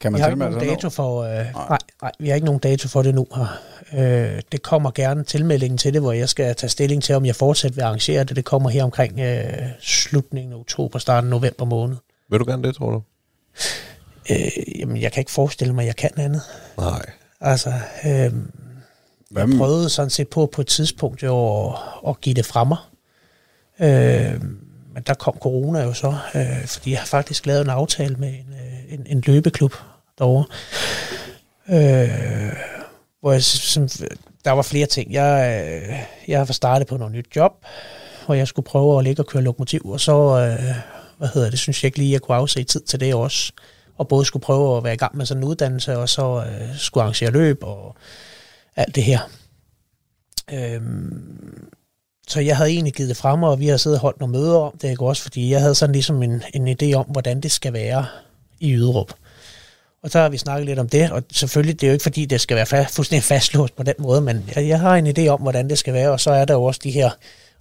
[0.00, 2.60] Kan man vi har ikke nogen dato for, øh, nej, nej, vi har ikke nogen
[2.60, 3.60] dato for det nu her.
[3.92, 7.36] Øh, det kommer gerne tilmeldingen til det, hvor jeg skal tage stilling til, om jeg
[7.36, 8.36] fortsat vil arrangere det.
[8.36, 9.44] Det kommer her omkring øh,
[9.80, 11.96] slutningen af oktober, starten af november måned.
[12.30, 13.02] Vil du gerne det, tror du?
[14.30, 16.42] Øh, jamen, jeg kan ikke forestille mig, at jeg kan andet.
[16.78, 17.06] Nej.
[17.40, 17.72] Altså,
[18.04, 18.32] øh,
[19.36, 22.78] jeg prøvede sådan set på på et tidspunkt jo at, at give det fra mig.
[23.80, 24.42] Øh,
[24.94, 28.28] men der kom corona jo så, øh, fordi jeg har faktisk lavet en aftale med
[28.28, 29.74] en, øh, en, en løbeklub
[30.18, 30.44] derovre.
[31.68, 32.52] Øh,
[33.20, 33.88] hvor jeg, som,
[34.44, 35.12] der var flere ting.
[35.12, 35.96] Jeg, øh,
[36.28, 37.52] jeg var startet på noget nyt job,
[38.26, 40.76] hvor jeg skulle prøve at ligge og køre lokomotiv, og så, øh,
[41.18, 43.52] hvad hedder det, synes jeg ikke lige, jeg kunne afse tid til det også.
[43.96, 46.76] Og både skulle prøve at være i gang med sådan en uddannelse, og så øh,
[46.78, 47.96] skulle arrangere løb og
[48.76, 49.20] alt det her.
[50.52, 51.68] Øhm,
[52.28, 54.58] så jeg havde egentlig givet det frem, og vi har siddet og holdt nogle møder
[54.58, 57.50] om det, ikke også, fordi jeg havde sådan ligesom en, en idé om, hvordan det
[57.50, 58.06] skal være
[58.60, 59.12] i Yderup.
[60.02, 62.24] Og så har vi snakket lidt om det, og selvfølgelig, det er jo ikke fordi,
[62.24, 65.26] det skal være fa- fuldstændig fastlåst på den måde, men jeg, jeg har en idé
[65.28, 67.10] om, hvordan det skal være, og så er der jo også de her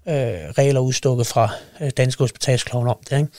[0.10, 1.50] øh, regler udstukket fra
[1.82, 3.17] øh, Danske Hospitalskloven om det.
[3.17, 3.30] Ikke?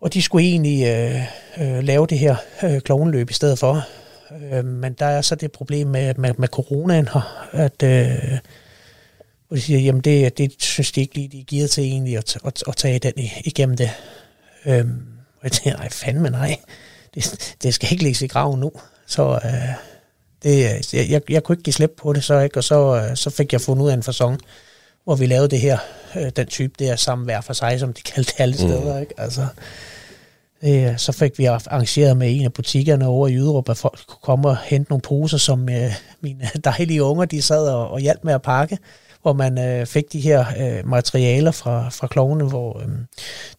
[0.00, 1.22] Og de skulle egentlig øh,
[1.60, 3.86] øh, lave det her øh, klovnløb i stedet for.
[4.52, 8.38] Øh, men der er så det problem med, med, med coronaen her, at øh,
[9.48, 12.16] hvor de siger, jamen det, det synes de ikke lige, de er givet til egentlig
[12.16, 13.12] at, at, at tage den
[13.44, 13.90] igennem det.
[14.66, 14.84] Øh,
[15.36, 16.56] og jeg tænker, nej fandme nej,
[17.14, 18.72] det, det skal ikke lægges i graven nu.
[19.06, 19.74] Så øh,
[20.42, 20.60] det,
[20.92, 22.56] jeg, jeg, jeg kunne ikke give slip på det så, ikke?
[22.56, 24.40] og så, øh, så fik jeg fundet ud af en fasong,
[25.08, 25.78] hvor vi lavede det her,
[26.16, 28.98] øh, den type der sammen hver for sig, som de kaldte det alle steder.
[29.00, 29.14] Ikke?
[29.18, 29.46] Altså,
[30.60, 34.18] det, så fik vi arrangeret med en af butikkerne over i Yderup, at folk kunne
[34.22, 38.24] komme og hente nogle poser, som øh, mine dejlige unger, de sad og, og hjalp
[38.24, 38.78] med at pakke,
[39.22, 42.88] hvor man øh, fik de her øh, materialer fra, fra klovene, hvor øh,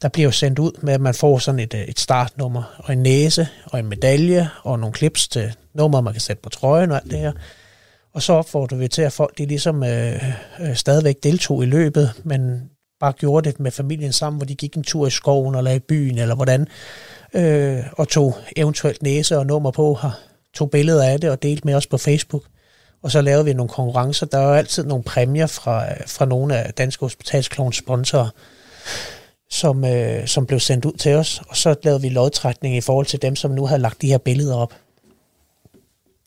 [0.01, 2.93] der bliver jo sendt ud med, at man får sådan et, øh, et startnummer, og
[2.93, 6.91] en næse, og en medalje, og nogle klips til nummer, man kan sætte på trøjen
[6.91, 7.31] og alt det her.
[8.13, 10.23] Og så opfordrede vi til, at folk de ligesom øh,
[10.59, 12.69] øh, stadigvæk deltog i løbet, men
[12.99, 15.79] bare gjorde det med familien sammen, hvor de gik en tur i skoven eller i
[15.79, 16.67] byen, eller hvordan,
[17.33, 20.11] øh, og tog eventuelt næse og nummer på her,
[20.53, 22.43] tog billeder af det og delte med os på Facebook.
[23.03, 24.25] Og så lavede vi nogle konkurrencer.
[24.25, 28.29] Der er jo altid nogle præmier fra, fra nogle af Danske Hospitalsklovens sponsorer,
[29.49, 31.41] som, øh, som blev sendt ud til os.
[31.47, 34.17] Og så lavede vi lodtrækning i forhold til dem, som nu havde lagt de her
[34.17, 34.73] billeder op.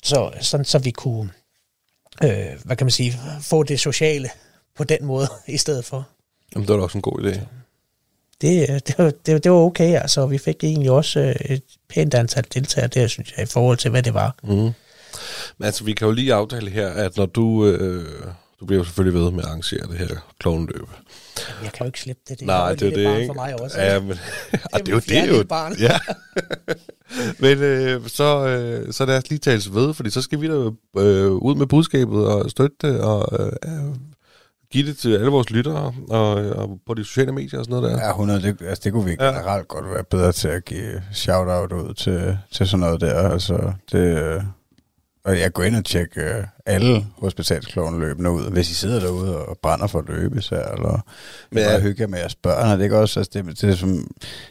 [0.05, 1.31] Så, sådan, så vi kunne,
[2.25, 4.31] øh, hvad kan man sige, få det sociale
[4.77, 6.09] på den måde i stedet for.
[6.55, 7.41] Jamen, det var da også en god idé.
[8.41, 10.27] Det, det, var, det, det var okay, altså.
[10.27, 13.91] Vi fik egentlig også øh, et pænt antal deltagere, det synes jeg, i forhold til,
[13.91, 14.37] hvad det var.
[14.43, 14.71] Mm.
[15.59, 17.67] Men altså, vi kan jo lige aftale her, at når du...
[17.67, 18.25] Øh,
[18.63, 20.89] du bliver jo selvfølgelig ved med at arrangere det her klovnløb.
[21.63, 22.39] Jeg kan jo ikke slippe det.
[22.39, 23.27] Det Nej, er det er det, det, barn ikke?
[23.29, 23.81] for mig også.
[23.81, 24.19] Ja, men,
[24.73, 25.33] og det er jo det, jo.
[25.33, 25.75] fjerde barn.
[25.89, 25.99] Ja.
[27.39, 30.55] men øh, så, øh, så lad os lige tales ved, fordi så skal vi da
[31.01, 33.29] øh, ud med budskabet og støtte det, og
[33.65, 33.95] øh,
[34.73, 37.99] give det til alle vores lyttere, og, og på de sociale medier og sådan noget
[37.99, 38.05] der.
[38.05, 39.25] Ja, 100, det, altså det kunne vi Ja.
[39.27, 43.31] generelt godt være bedre til at give shout-out ud til, til sådan noget der.
[43.31, 44.43] Altså, det, øh,
[45.25, 49.37] og jeg går ind og tjekker øh, alle hospitalsklovene løbende ud, hvis I sidder derude
[49.47, 51.01] og brænder for at løbe især, eller Men
[51.51, 52.71] Men er- bare hygge jer med jeres børn.
[52.71, 54.11] Er det ikke også, altså det, det er som,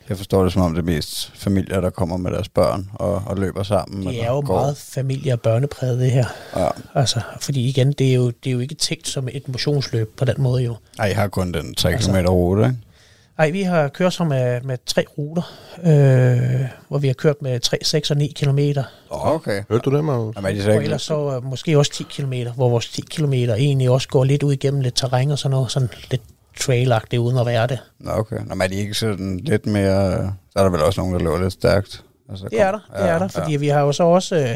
[0.09, 3.15] jeg forstår det som om det er mest familier, der kommer med deres børn og,
[3.25, 4.07] og løber sammen.
[4.07, 4.53] Det er jo går.
[4.59, 6.25] meget familie- og børnepræget, det her.
[6.57, 6.67] Ja.
[6.95, 10.25] Altså, fordi igen, det er, jo, det er jo ikke tænkt som et motionsløb på
[10.25, 10.75] den måde jo.
[10.99, 12.77] Ej, jeg har kun den 3 Altså- km rute, ikke?
[13.41, 15.41] Nej, vi har kørt så med, med tre ruter,
[15.83, 18.83] øh, hvor vi har kørt med 3, 6 og 9 kilometer.
[19.09, 19.63] Okay.
[19.69, 20.35] Hørte du det, Magnus?
[20.35, 23.01] Jamen, er de så Og ellers så øh, måske også 10 kilometer, hvor vores 10
[23.09, 26.21] kilometer egentlig også går lidt ud igennem lidt terræn og sådan noget, sådan lidt
[26.59, 27.79] trailagtigt uden at være det.
[27.99, 28.37] Nå, okay.
[28.45, 30.33] Nå, men er de ikke sådan lidt mere...
[30.51, 32.03] Så er der vel også nogen, der løber lidt stærkt?
[32.29, 34.55] Altså, Det er der, det er der, fordi vi har jo så også øh,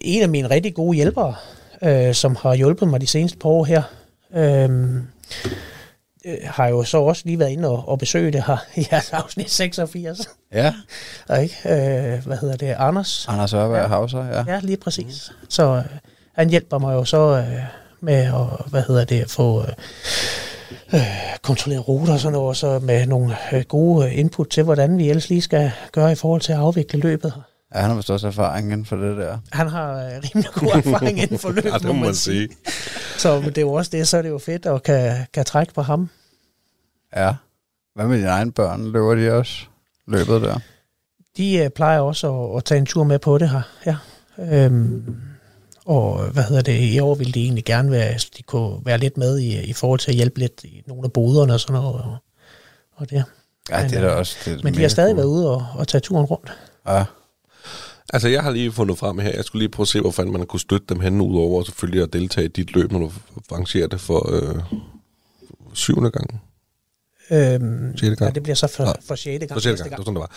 [0.00, 1.34] en af mine rigtig gode hjælpere,
[1.82, 3.82] øh, som har hjulpet mig de seneste par år her,
[4.36, 4.68] øh,
[6.26, 9.12] øh, har jo så også lige været inde og, og besøge det her i jeres
[9.12, 10.18] afsnit 86.
[10.52, 10.74] Ja,
[11.28, 11.56] Og ikke?
[11.64, 12.74] Øh, hvad hedder det?
[12.78, 13.26] Anders?
[13.28, 13.86] Anders Ørberg Ja.
[13.86, 14.44] Hauser, ja.
[14.54, 15.32] Ja, lige præcis.
[15.48, 15.82] Så øh,
[16.34, 17.62] han hjælper mig jo så øh,
[18.00, 19.68] med at, hvad hedder det, at få øh,
[20.94, 21.00] øh,
[21.42, 25.08] kontrolleret ruter og sådan noget, og så med nogle øh, gode input til, hvordan vi
[25.08, 27.32] ellers lige skal gøre i forhold til at afvikle løbet.
[27.74, 29.38] Ja, han har vist også erfaring inden for det der.
[29.52, 32.48] Han har øh, rimelig god erfaring inden for løbet, Ja, det må man sige.
[33.18, 35.74] Så det er jo også det, så er det jo fedt at kan, kan trække
[35.74, 36.10] på ham.
[37.16, 37.34] Ja.
[37.94, 38.92] Hvad med dine egne børn?
[38.92, 39.64] Løber de også
[40.06, 40.58] løbet der?
[41.36, 43.96] De øh, plejer også at, at tage en tur med på det her, ja.
[44.38, 45.16] Øhm,
[45.86, 49.16] og hvad hedder det, i år ville de egentlig gerne være, de kunne være lidt
[49.16, 51.94] med i, i forhold til at hjælpe lidt i nogle af boderne og sådan noget.
[51.94, 52.16] Og,
[52.96, 53.24] og det.
[53.70, 54.36] Ja, Men, det er da øh, også...
[54.44, 55.16] Det er Men de mega har stadig cool.
[55.16, 56.52] været ude og, og tage turen rundt.
[56.88, 57.04] Ja.
[58.12, 59.30] Altså, jeg har lige fundet frem her.
[59.30, 62.02] Jeg skulle lige prøve at se, hvor fanden man kunne støtte dem hen, udover selvfølgelig
[62.02, 63.12] at deltage i dit løb, når du
[63.50, 64.62] arrangerer det for øh,
[65.72, 66.40] syvende gang.
[67.30, 68.20] Øhm, gang.
[68.20, 69.38] Ja, det bliver så for, Nå, for 6.
[69.38, 69.52] gang.
[69.52, 70.30] For sjette næste gang, det var sådan, det var.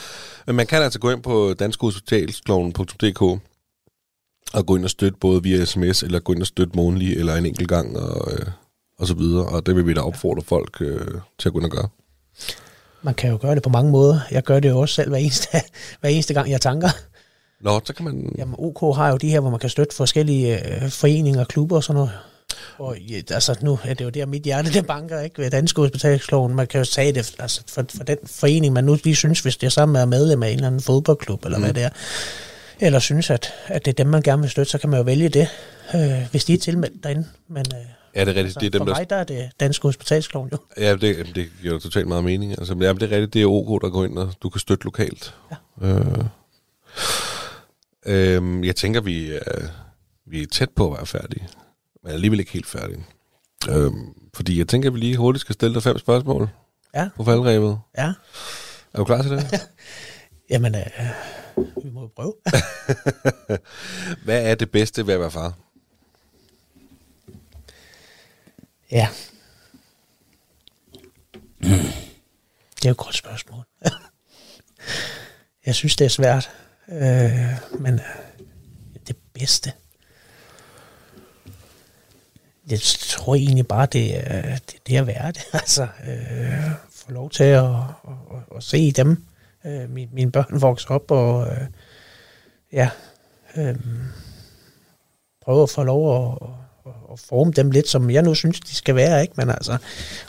[0.48, 3.22] Men man kan altså gå ind på danskhospitalskloven.dk
[4.54, 7.36] og gå ind og støtte både via sms, eller gå ind og støtte månedlig, eller
[7.36, 8.46] en enkelt gang, og, øh,
[8.98, 9.46] og så videre.
[9.46, 11.08] Og det vil vi da opfordre folk øh,
[11.40, 11.88] til at gå ind og gøre.
[13.02, 14.20] Man kan jo gøre det på mange måder.
[14.32, 15.48] Jeg gør det jo også selv hver eneste,
[16.02, 16.90] hver eneste gang, jeg tanker.
[17.62, 18.36] Nå, så kan man...
[18.38, 21.84] Jamen, OK har jo de her, hvor man kan støtte forskellige øh, foreninger, klubber og
[21.84, 22.12] sådan noget.
[22.78, 25.42] Og ja, altså, nu er det jo der, mit hjerte det banker, ikke?
[25.42, 26.56] Ved Danske Hospitalskloven.
[26.56, 29.58] Man kan jo tage det altså, for, for den forening, man nu lige synes, hvis
[29.58, 31.64] det er sammen med medlem af en eller anden fodboldklub, eller mm.
[31.64, 31.90] hvad det er.
[32.80, 35.04] Eller synes, at, at det er dem, man gerne vil støtte, så kan man jo
[35.04, 35.48] vælge det,
[35.96, 37.26] øh, hvis de er tilmeldt derinde.
[37.48, 38.46] Men øh, Ja, det er rigtigt.
[38.46, 38.94] altså, det er dem, for der...
[38.94, 40.58] mig, der er det Danske Hospitalskloven jo.
[40.78, 42.52] Ja, det, det giver jo totalt meget mening.
[42.52, 44.60] Altså, men jamen, det er rigtigt, det er OK, der går ind, og du kan
[44.60, 45.36] støtte lokalt.
[45.82, 45.88] Ja.
[45.88, 46.24] Øh,
[48.06, 49.68] øh, jeg tænker, vi er,
[50.26, 51.48] vi er tæt på at være færdige.
[52.04, 53.06] Men alligevel ikke helt færdige.
[53.70, 53.92] Øh,
[54.34, 56.50] fordi jeg tænker, at vi lige hurtigt skal stille dig fem spørgsmål
[56.96, 57.80] Ja, på faldrebet.
[57.98, 58.14] ja.
[58.94, 59.70] Er du klar til det?
[60.50, 60.86] Jamen, øh,
[61.84, 62.34] vi må jo prøve.
[64.26, 65.54] Hvad er det bedste ved at være far?
[68.92, 69.08] Ja.
[71.62, 73.64] Det er jo et godt spørgsmål.
[75.66, 76.50] jeg synes, det er svært.
[76.92, 78.46] Øh, men øh,
[79.08, 79.72] det bedste.
[82.70, 85.42] Jeg tror egentlig bare, det er det, det at være det.
[85.54, 87.74] Altså, øh, få lov til at, at,
[88.32, 89.24] at, at se dem.
[89.66, 91.68] Øh, mine, mine børn vokser op, og øh,
[92.74, 92.90] ja,
[93.56, 93.76] øh,
[95.42, 96.38] prøve at få lov at,
[96.86, 99.34] at, at forme dem lidt, som jeg nu synes, de skal være, ikke?
[99.38, 99.78] Men altså,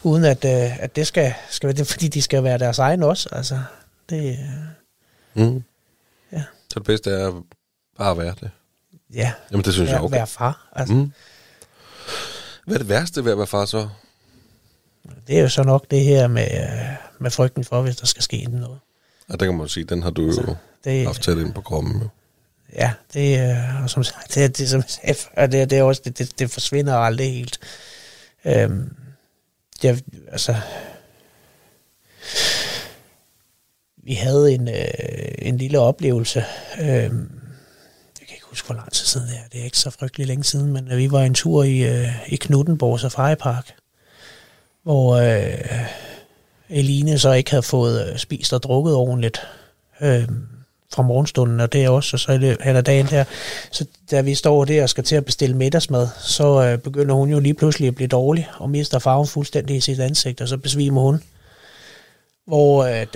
[0.02, 3.02] uden at, øh, at det skal, skal være det, fordi de skal være deres egen
[3.02, 3.28] også.
[3.32, 3.62] Altså,
[4.10, 4.70] det, øh,
[5.34, 5.62] Mm.
[6.70, 6.74] Ja.
[6.74, 7.42] Så det bedste er
[7.98, 8.50] bare at være det.
[9.14, 10.16] ja, Jamen, det synes jeg være, okay.
[10.16, 10.68] være far.
[10.72, 11.12] Altså, Mm.
[12.66, 13.88] Hvad er det værste ved at være far så?
[15.26, 18.22] Det er jo så nok det her med, øh, med frygten for, hvis der skal
[18.22, 18.78] ske noget.
[19.28, 22.00] Og der kan man sige, den har du jo Det, haft tæt ind på kroppen.
[22.02, 22.08] Jo.
[22.72, 26.02] Ja, det, øh, og som sagt, det, det, som jeg sagde det, det, er også,
[26.04, 27.58] det, det, det forsvinder aldrig helt.
[28.44, 28.96] Øhm,
[29.82, 30.56] det, altså,
[34.04, 34.84] vi havde en, øh,
[35.38, 36.44] en lille oplevelse.
[36.80, 39.48] Øh, jeg kan ikke huske, hvor lang tid siden det er.
[39.52, 42.36] Det er ikke så frygtelig længe siden, men vi var en tur i, øh, i
[42.36, 43.74] Knuttenborg Safari Park,
[44.82, 45.88] hvor øh,
[46.68, 49.40] Eline så ikke havde fået øh, spist og drukket ordentligt.
[50.00, 50.28] Øh,
[50.94, 53.24] fra morgenstunden, og det er også, og så er det dagen der.
[53.70, 57.30] Så da vi står der og skal til at bestille middagsmad, så øh, begynder hun
[57.30, 60.56] jo lige pludselig at blive dårlig, og mister farven fuldstændig i sit ansigt, og så
[60.56, 61.22] besvimer hun.
[62.50, 63.06] Hvor øh,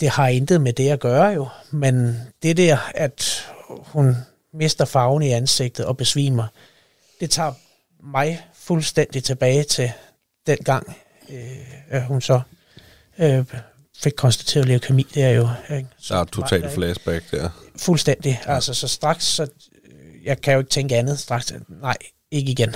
[0.00, 4.16] det, har intet med det at gøre jo, men det der, at hun
[4.54, 6.46] mister farven i ansigtet og besvimer,
[7.20, 7.52] det tager
[8.02, 9.92] mig fuldstændig tilbage til
[10.46, 10.96] den gang,
[11.30, 12.40] øh, at hun så
[13.18, 13.44] øh,
[14.02, 15.48] fik konstateret leukemi, det er jo...
[15.70, 15.88] Ikke?
[16.08, 17.50] Der er et totalt flashback der.
[17.76, 18.40] Fuldstændig.
[18.46, 18.54] Ja.
[18.54, 19.46] Altså, så straks, så,
[20.24, 21.52] jeg kan jo ikke tænke andet straks.
[21.68, 21.96] Nej,
[22.30, 22.74] ikke igen.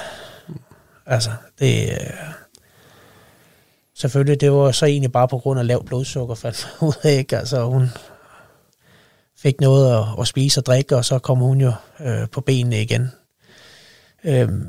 [1.06, 1.90] Altså, det...
[1.90, 2.10] Øh,
[3.96, 7.38] selvfølgelig, det var så egentlig bare på grund af lav blodsukker, fandt ud af, ikke?
[7.38, 7.88] Altså, hun
[9.36, 12.82] fik noget at, at spise og drikke, og så kom hun jo øh, på benene
[12.82, 13.10] igen.
[14.24, 14.68] Øhm,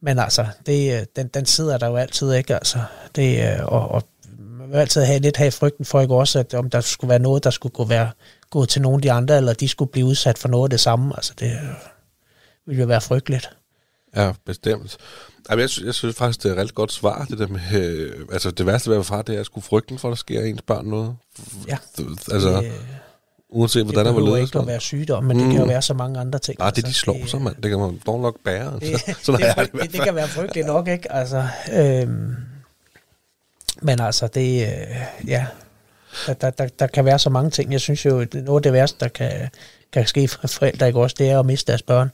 [0.00, 2.54] men altså, det, øh, den, den sidder der jo altid, ikke?
[2.54, 2.78] Altså,
[3.16, 4.02] det, øh, og, og
[4.38, 7.18] man vil altid have lidt have frygten for, ikke også, at om der skulle være
[7.18, 8.10] noget, der skulle gå, være,
[8.50, 10.80] gå til nogen af de andre, eller de skulle blive udsat for noget af det
[10.80, 11.16] samme.
[11.16, 11.74] Altså, det øh,
[12.66, 13.50] ville jo være frygteligt.
[14.16, 14.96] Ja, bestemt.
[15.50, 17.60] Jamen, jeg, synes, jeg synes faktisk, det er et rigtig godt svar, det der med,
[17.72, 20.12] øh, altså det værste ved at være far, det er at skulle frygten for, at
[20.12, 21.16] der sker ens børn noget.
[21.68, 21.78] Ja.
[22.32, 22.72] Altså, det,
[23.48, 24.48] uanset det hvordan der var behøver ledet.
[24.48, 25.42] ikke at være sygdom, men mm.
[25.42, 26.58] det kan jo være så mange andre ting.
[26.58, 27.56] Nej, det er de Altså, slår sig, mand.
[27.62, 28.80] Det kan man dog nok bære.
[28.80, 31.12] Det, Sådan det, er det, det, det, det kan være frygteligt nok, ikke?
[31.12, 32.36] Altså, øhm,
[33.82, 35.46] men altså, det, øh, ja,
[36.26, 37.72] der, der, der, der kan være så mange ting.
[37.72, 39.50] Jeg synes jo, noget af det værste, der kan,
[39.92, 42.10] kan ske for forældre, ikke også, det er at miste deres børn.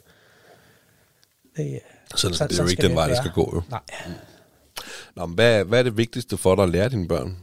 [1.57, 1.81] Det,
[2.16, 3.23] Så det, sådan- er jo sådan ikke den vej, det være.
[3.23, 3.62] skal gå, jo.
[3.71, 3.81] Nej,
[5.16, 7.37] Nå, men hvad, hvad er det vigtigste for dig at lære dine børn?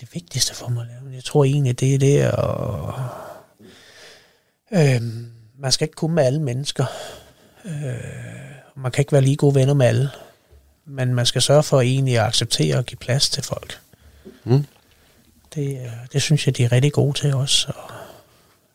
[0.00, 2.34] det vigtigste for mig, men jeg tror egentlig, det er det at...
[4.72, 6.84] Øhm, man skal ikke kunne med alle mennesker.
[7.64, 7.72] Øh,
[8.76, 10.10] man kan ikke være lige gode venner med alle.
[10.84, 13.80] Men man skal sørge for egentlig at acceptere og give plads til folk.
[14.44, 14.66] Mm.
[15.54, 17.72] Det, øh, det synes jeg, de er rigtig gode til også.
[17.76, 17.90] Og,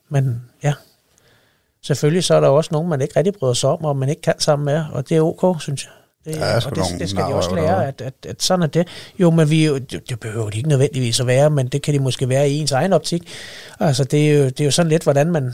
[0.09, 0.73] men ja,
[1.83, 4.21] selvfølgelig så er der også nogen, man ikke rigtig bryder sig om, og man ikke
[4.21, 5.91] kan sammen med, og det er ok, synes jeg.
[6.25, 8.87] Det, sgu og det, det skal de også lære, at, at, at sådan er det.
[9.19, 11.99] Jo, men vi, det, det behøver de ikke nødvendigvis at være, men det kan de
[11.99, 13.27] måske være i ens egen optik.
[13.79, 15.53] Altså, det er jo, det er jo sådan lidt, hvordan man...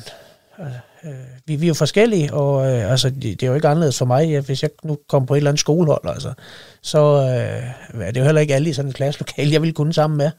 [0.59, 1.11] Altså, øh,
[1.45, 4.05] vi, vi er jo forskellige, og øh, altså, det, det er jo ikke anderledes for
[4.05, 4.29] mig.
[4.29, 6.33] Ja, hvis jeg nu kommer på et eller andet skolehold, altså,
[6.81, 6.99] så
[7.93, 10.17] øh, er det jo heller ikke alle i sådan en klasselokale, jeg vil kunne sammen
[10.17, 10.31] med.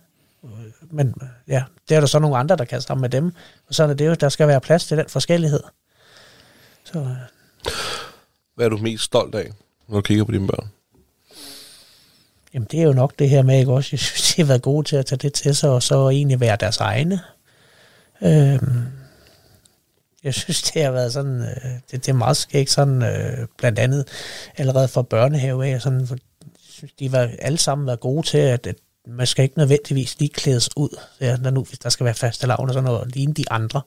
[0.90, 1.14] Men
[1.48, 3.32] ja, det er der så nogle andre, der kan sammen med dem.
[3.68, 5.62] Og sådan er det jo, der skal være plads til den forskellighed.
[6.84, 7.06] Så, øh.
[8.54, 9.50] Hvad er du mest stolt af,
[9.88, 10.70] når du kigger på dine børn?
[12.54, 13.88] Jamen, det er jo nok det her med, ikke også?
[13.92, 16.40] Jeg synes, de har været gode til at tage det til sig, og så egentlig
[16.40, 17.20] være deres egne.
[18.22, 18.84] Øhm,
[20.24, 23.78] jeg synes, det har været sådan, øh, det, det er meget skægt sådan, øh, blandt
[23.78, 24.08] andet
[24.56, 26.16] allerede fra børnehave af, sådan, for,
[26.58, 28.76] synes, de var alle sammen været gode til, at, at
[29.10, 32.46] man skal ikke nødvendigvis lige klædes ud, ja, når nu, hvis der skal være faste
[32.46, 33.82] lavn og sådan noget, ligne de andre.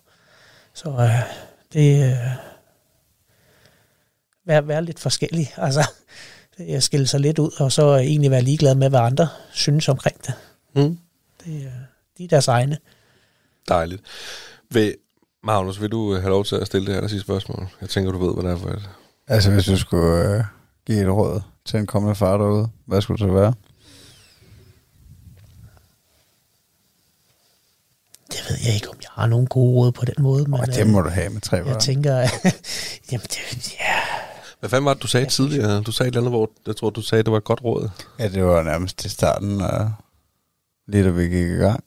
[0.73, 1.33] Så øh,
[1.73, 2.17] det øh,
[4.45, 5.89] være, være lidt forskellig, altså
[6.59, 10.17] jeg skille sig lidt ud, og så egentlig være ligeglad med, hvad andre synes omkring
[10.25, 10.33] det.
[10.75, 10.97] Mm.
[11.45, 11.71] det øh,
[12.17, 12.77] de er deres egne.
[13.69, 14.01] Dejligt.
[14.71, 14.95] Vil,
[15.43, 17.67] Magnus, vil du have lov til at stille det her sidste spørgsmål?
[17.81, 18.89] Jeg tænker, du ved, hvad det er for et.
[19.27, 20.43] Altså, hvis du skulle øh,
[20.86, 23.53] give et råd til en kommende far derude, hvad skulle det så være?
[28.34, 30.43] Det ved jeg ikke, om jeg har nogen gode råd på den måde.
[30.43, 32.17] Men, Og det må du have med tre Jeg tænker,
[33.12, 33.96] jamen det, ja,
[34.60, 35.82] Hvad fanden var det, du sagde tidligere?
[35.82, 37.89] Du sagde et eller andet, hvor jeg tror, du sagde, det var et godt råd.
[38.19, 39.88] Ja, det var nærmest til starten, uh,
[40.88, 41.84] lige da vi gik i gang.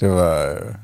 [0.00, 0.52] Det var...
[0.52, 0.74] Uh,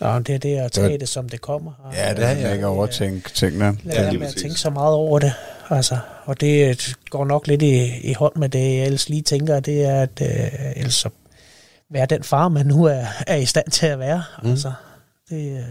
[0.00, 1.72] Nå, det er det at Det tage det, som det kommer.
[1.84, 3.78] Og, ja, det er ikke overtænke tingene.
[3.82, 5.32] Lad være lige med at tænke så meget over det.
[5.70, 6.76] Altså, og det øh,
[7.10, 10.20] går nok lidt i, i hånd med det, jeg ellers lige tænker, det er at
[10.22, 11.08] øh, ellers så
[11.90, 14.22] være den far, man nu er, er i stand til at være.
[14.42, 14.50] Mm.
[14.50, 14.72] Altså,
[15.30, 15.64] det, øh,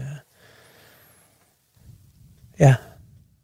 [2.58, 2.74] ja,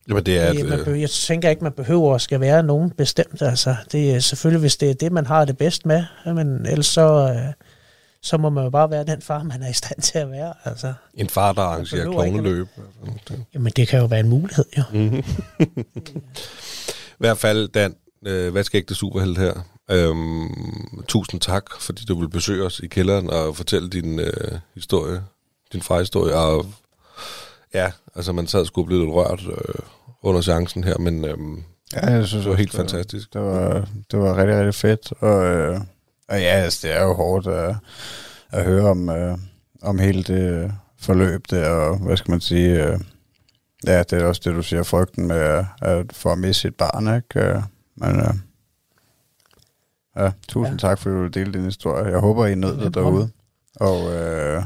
[0.08, 2.62] Jamen, det er, det, man øh, behøver, jeg tænker ikke, man behøver at skal være
[2.62, 3.42] nogen bestemt.
[3.42, 6.86] Altså, det er selvfølgelig, hvis det er det, man har det bedst med, men ellers
[6.86, 7.52] så, øh,
[8.22, 10.54] så må man jo bare være den far, man er i stand til at være.
[10.64, 12.68] Altså, en far, der arrangerer klovneløb.
[13.28, 14.82] Det- jamen, det kan jo være en mulighed, jo.
[14.92, 15.14] Mhm.
[17.18, 17.94] I hvert fald, Dan,
[18.26, 19.52] øh, hvad skal ikke det superheld her?
[19.90, 25.22] Øhm, tusind tak, fordi du vil besøge os i kælderen og fortælle din øh, historie,
[25.72, 26.36] din historie.
[26.36, 26.66] Og
[27.74, 29.74] ja, altså man sad sgu og blev lidt rørt øh,
[30.22, 33.32] under seancen her, men øhm, Ja, jeg synes det var helt også, fantastisk.
[33.32, 35.12] Det var, det var rigtig, rigtig fedt.
[35.20, 35.80] Og, øh,
[36.28, 37.76] og ja, altså, det er jo hårdt at,
[38.50, 39.38] at høre om, øh,
[39.82, 42.86] om hele det forløb der, og hvad skal man sige...
[42.86, 42.98] Øh,
[43.86, 46.74] ja, det er også det, du siger, frygten med at, at få at miste sit
[46.74, 47.48] barn, ikke?
[47.48, 47.62] Øh,
[47.96, 48.34] Men øh,
[50.18, 50.88] ja, tusind ja.
[50.88, 52.04] tak, fordi du dele din historie.
[52.04, 53.30] Jeg håber, I nød det derude.
[53.74, 54.62] Og øh,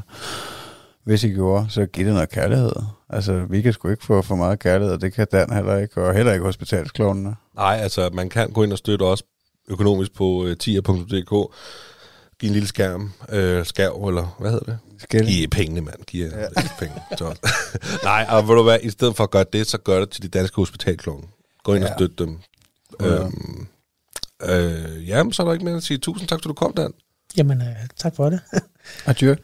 [1.04, 2.72] hvis I gjorde, så giv det noget kærlighed.
[3.08, 6.02] Altså, vi kan sgu ikke få for meget kærlighed, og det kan Dan heller ikke,
[6.02, 7.36] og heller ikke hospitalsklovnene.
[7.56, 9.22] Nej, altså man kan gå ind og støtte os
[9.68, 11.54] økonomisk på øh, tier.dk.
[12.40, 14.78] Giv en lille skærm, øh, skærv, eller hvad hedder det?
[14.98, 15.26] Skæld.
[15.26, 16.04] Giv pengene, mand.
[16.06, 16.62] Giv ja.
[16.78, 16.94] penge.
[17.18, 17.34] Så.
[18.04, 20.22] Nej, og vil du hvad, i stedet for at gøre det, så gør det til
[20.22, 21.24] de danske hospitalkloven.
[21.64, 21.84] Gå ind.
[21.84, 21.90] Ja.
[21.90, 22.38] og støt dem.
[23.00, 23.06] Ja.
[23.06, 23.66] Øhm,
[24.42, 25.98] øh, jamen, så er der ikke mere at sige.
[25.98, 26.92] Tusind tak, fordi du kom, Dan.
[27.36, 28.40] Jamen, øh, tak for det.
[29.06, 29.34] Adieu.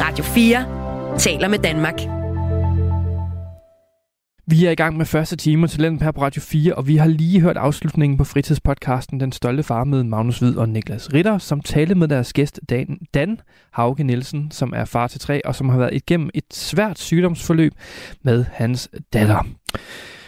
[0.00, 2.15] Radio 4 taler med Danmark.
[4.48, 6.96] Vi er i gang med første time til Talent her på Radio 4, og vi
[6.96, 11.38] har lige hørt afslutningen på fritidspodcasten Den Stolte Far med Magnus Hvid og Niklas Ritter,
[11.38, 13.40] som talte med deres gæst Dan, Dan
[13.72, 17.72] Hauge Nielsen, som er far til tre, og som har været igennem et svært sygdomsforløb
[18.22, 19.46] med hans datter.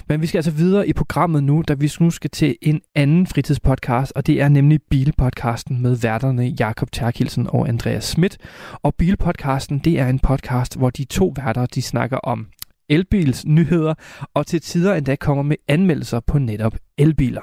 [0.09, 3.27] Men vi skal altså videre i programmet nu, da vi nu skal til en anden
[3.27, 8.39] fritidspodcast, og det er nemlig Bilpodcasten med værterne Jakob Terkelsen og Andreas Schmidt.
[8.83, 12.47] Og Bilpodcasten, det er en podcast, hvor de to værter, de snakker om
[12.89, 13.95] elbils nyheder,
[14.35, 17.41] og til tider endda kommer med anmeldelser på netop elbiler.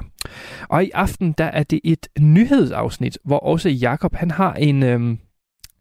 [0.70, 4.84] Og i aften, der er det et nyhedsafsnit, hvor også Jakob han har en...
[4.84, 5.18] Øhm,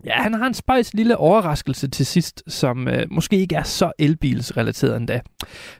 [0.06, 3.92] Ja, han har en spejs lille overraskelse til sidst, som øh, måske ikke er så
[3.98, 5.20] elbilsrelateret endda.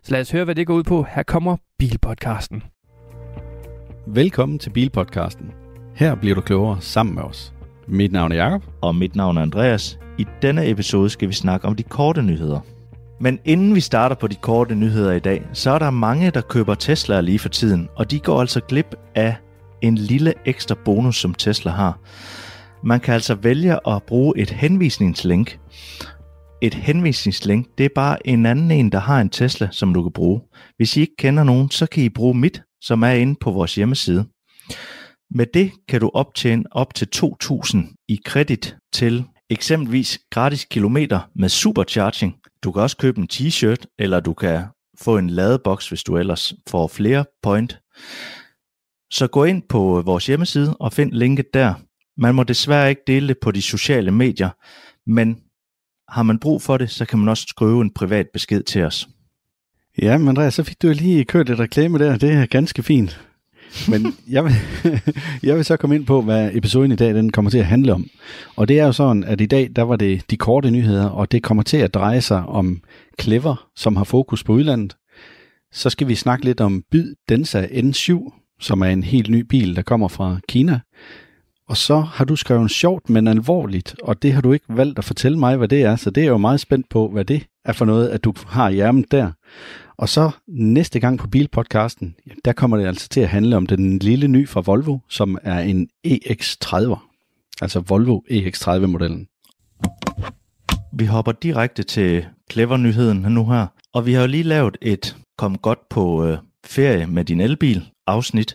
[0.03, 1.07] Så lad os høre, hvad det går ud på.
[1.15, 2.63] Her kommer Bilpodcasten.
[4.07, 5.47] Velkommen til Bilpodcasten.
[5.95, 7.55] Her bliver du klogere sammen med os.
[7.89, 8.63] Mit navn er Jakob.
[8.83, 9.99] og mit navn er Andreas.
[10.19, 12.61] I denne episode skal vi snakke om de korte nyheder.
[13.21, 16.41] Men inden vi starter på de korte nyheder i dag, så er der mange, der
[16.41, 19.37] køber Tesla lige for tiden, og de går altså glip af
[19.83, 21.99] en lille ekstra bonus, som Tesla har.
[22.85, 25.59] Man kan altså vælge at bruge et henvisningslink.
[26.63, 30.13] Et henvisningslink, det er bare en anden en, der har en Tesla, som du kan
[30.13, 30.41] bruge.
[30.77, 33.75] Hvis I ikke kender nogen, så kan I bruge mit, som er inde på vores
[33.75, 34.25] hjemmeside.
[35.31, 41.49] Med det kan du optjene op til 2.000 i kredit til eksempelvis gratis kilometer med
[41.49, 42.35] supercharging.
[42.65, 44.65] Du kan også købe en t-shirt, eller du kan
[45.01, 47.79] få en ladeboks, hvis du ellers får flere point.
[49.11, 51.75] Så gå ind på vores hjemmeside og find linket der.
[52.17, 54.51] Man må desværre ikke dele det på de sociale medier,
[55.11, 55.41] men
[56.09, 59.09] har man brug for det, så kan man også skrive en privat besked til os.
[60.03, 62.19] Ja, men Andreas, så fik du lige kørt et reklame der.
[62.19, 63.21] Det er ganske fint.
[63.89, 64.53] Men jeg vil,
[65.43, 67.93] jeg vil så komme ind på, hvad episoden i dag den kommer til at handle
[67.93, 68.07] om.
[68.57, 71.33] Og det er jo sådan, at i dag, der var det de korte nyheder, og
[71.33, 72.81] det kommer til at dreje sig om
[73.21, 74.97] Clever, som har fokus på udlandet.
[75.73, 79.77] Så skal vi snakke lidt om Byd Densa N7, som er en helt ny bil,
[79.77, 80.81] der kommer fra Kina.
[81.69, 85.05] Og så har du skrevet sjovt, men alvorligt, og det har du ikke valgt at
[85.05, 87.47] fortælle mig, hvad det er, så det er jeg jo meget spændt på, hvad det
[87.65, 89.31] er for noget, at du har i ærmet der.
[89.97, 93.99] Og så næste gang på Bilpodcasten, der kommer det altså til at handle om den
[93.99, 96.97] lille ny fra Volvo, som er en EX30,
[97.63, 99.27] altså Volvo EX30-modellen.
[100.93, 105.59] Vi hopper direkte til Clever-nyheden nu her, og vi har jo lige lavet et kom
[105.59, 108.55] godt på øh, ferie med din elbil afsnit,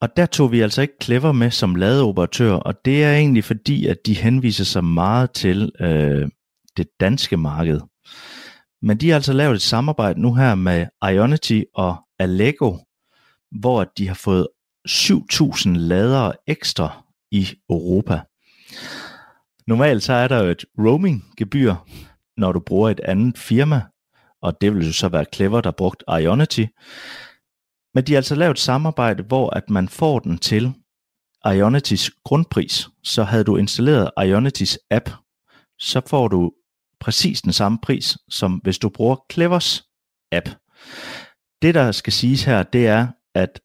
[0.00, 3.86] og der tog vi altså ikke Clever med som ladeoperatør, og det er egentlig fordi,
[3.86, 6.28] at de henviser sig meget til øh,
[6.76, 7.80] det danske marked.
[8.82, 12.76] Men de har altså lavet et samarbejde nu her med Ionity og Allego,
[13.60, 14.48] hvor de har fået
[14.88, 18.20] 7.000 ladere ekstra i Europa.
[19.66, 21.74] Normalt så er der jo et roaming-gebyr,
[22.36, 23.82] når du bruger et andet firma,
[24.42, 26.64] og det vil jo så være Clever, der brugt Ionity.
[27.94, 30.72] Men de har altså lavet et samarbejde, hvor at man får den til
[31.46, 32.88] Ionitys grundpris.
[33.02, 35.10] Så havde du installeret Ionitys app,
[35.78, 36.52] så får du
[37.00, 39.84] præcis den samme pris, som hvis du bruger Clevers
[40.32, 40.48] app.
[41.62, 43.60] Det, der skal siges her, det er, at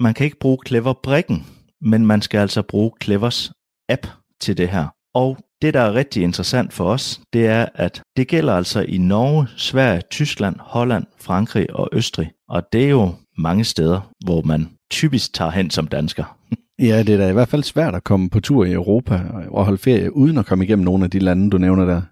[0.00, 1.46] man kan ikke bruge Clever-brikken,
[1.80, 3.52] men man skal altså bruge Clevers
[3.88, 4.06] app
[4.40, 4.86] til det her.
[5.14, 8.98] Og det, der er rigtig interessant for os, det er, at det gælder altså i
[8.98, 12.30] Norge, Sverige, Tyskland, Holland, Frankrig og Østrig.
[12.48, 16.36] Og det er jo mange steder, hvor man typisk tager hen som dansker.
[16.78, 19.20] Ja, det er da i hvert fald svært at komme på tur i Europa
[19.50, 22.02] og holde ferie, uden at komme igennem nogle af de lande, du nævner der.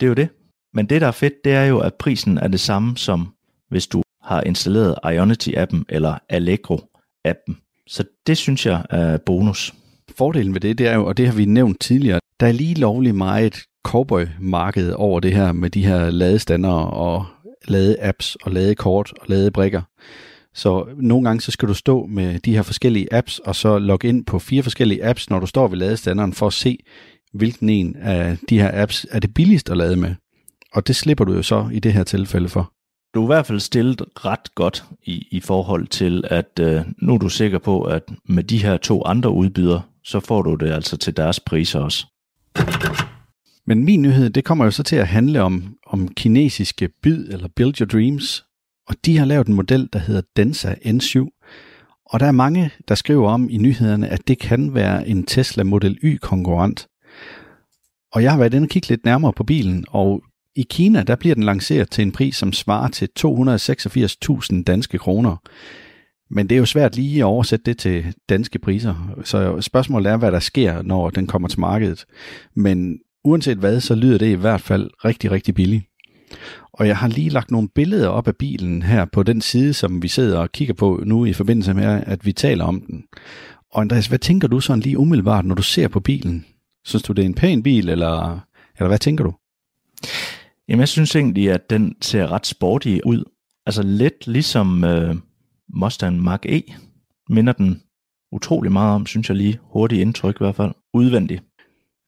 [0.00, 0.28] Det er jo det.
[0.74, 3.28] Men det, der er fedt, det er jo, at prisen er det samme som
[3.68, 7.84] hvis du har installeret Ionity-appen eller Allegro-appen.
[7.86, 9.74] Så det synes jeg er bonus.
[10.18, 12.74] Fordelen ved det, det er jo, og det har vi nævnt tidligere, der er lige
[12.74, 17.26] lovlig meget cowboy-marked over det her med de her ladestander og
[17.68, 19.82] lade-apps og lade-kort og lade-brikker.
[20.56, 24.08] Så nogle gange så skal du stå med de her forskellige apps, og så logge
[24.08, 26.78] ind på fire forskellige apps, når du står ved ladestanderen, for at se,
[27.32, 30.14] hvilken en af de her apps er det billigst at lade med.
[30.72, 32.72] Og det slipper du jo så i det her tilfælde for.
[33.14, 37.14] Du er i hvert fald stillet ret godt i, i forhold til, at øh, nu
[37.14, 40.72] er du sikker på, at med de her to andre udbydere, så får du det
[40.72, 42.06] altså til deres priser også.
[43.66, 47.48] Men min nyhed, det kommer jo så til at handle om, om kinesiske byd, eller
[47.56, 48.45] Build Your Dreams.
[48.88, 51.42] Og de har lavet en model, der hedder Densa N7.
[52.06, 55.64] Og der er mange, der skriver om i nyhederne, at det kan være en Tesla
[55.64, 56.88] Model Y-konkurrent.
[58.12, 60.22] Og jeg har været inde og kigge lidt nærmere på bilen, og
[60.56, 65.36] i Kina, der bliver den lanceret til en pris, som svarer til 286.000 danske kroner.
[66.30, 69.20] Men det er jo svært lige at oversætte det til danske priser.
[69.24, 72.04] Så spørgsmålet er, hvad der sker, når den kommer til markedet.
[72.54, 75.84] Men uanset hvad, så lyder det i hvert fald rigtig, rigtig billigt.
[76.72, 80.02] Og jeg har lige lagt nogle billeder op af bilen her på den side, som
[80.02, 83.04] vi sidder og kigger på nu i forbindelse med, at vi taler om den.
[83.72, 86.46] Og Andreas, hvad tænker du sådan lige umiddelbart, når du ser på bilen?
[86.84, 88.40] Synes du, det er en pæn bil, eller,
[88.78, 89.34] eller hvad tænker du?
[90.68, 93.24] Jamen, jeg synes egentlig, at den ser ret sporty ud.
[93.66, 95.16] Altså lidt ligesom øh,
[95.74, 96.74] Mustang Mach-E
[97.28, 97.82] minder den
[98.32, 99.58] utrolig meget om, synes jeg lige.
[99.62, 100.72] Hurtigt indtryk i hvert fald.
[100.94, 101.42] Udvendigt.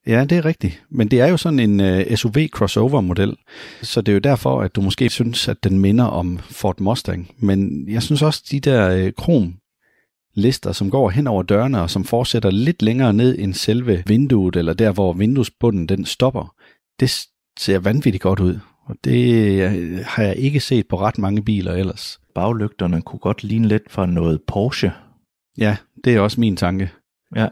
[0.08, 0.82] Ja, det er rigtigt.
[0.90, 3.36] Men det er jo sådan en øh, SUV crossover model,
[3.82, 7.30] så det er jo derfor, at du måske synes, at den minder om Ford Mustang.
[7.38, 9.54] Men jeg synes også, de der uh, krom
[10.34, 14.56] lister, som går hen over dørene og som fortsætter lidt længere ned end selve vinduet,
[14.56, 16.54] eller der, hvor vinduesbunden den stopper,
[17.00, 17.10] det
[17.58, 18.58] ser vanvittigt godt ud.
[18.84, 22.20] Og det øh, har jeg ikke set på ret mange biler ellers.
[22.34, 24.92] Baglygterne kunne godt ligne lidt fra noget Porsche.
[25.58, 26.90] Ja, det er også min tanke.
[27.36, 27.48] Ja.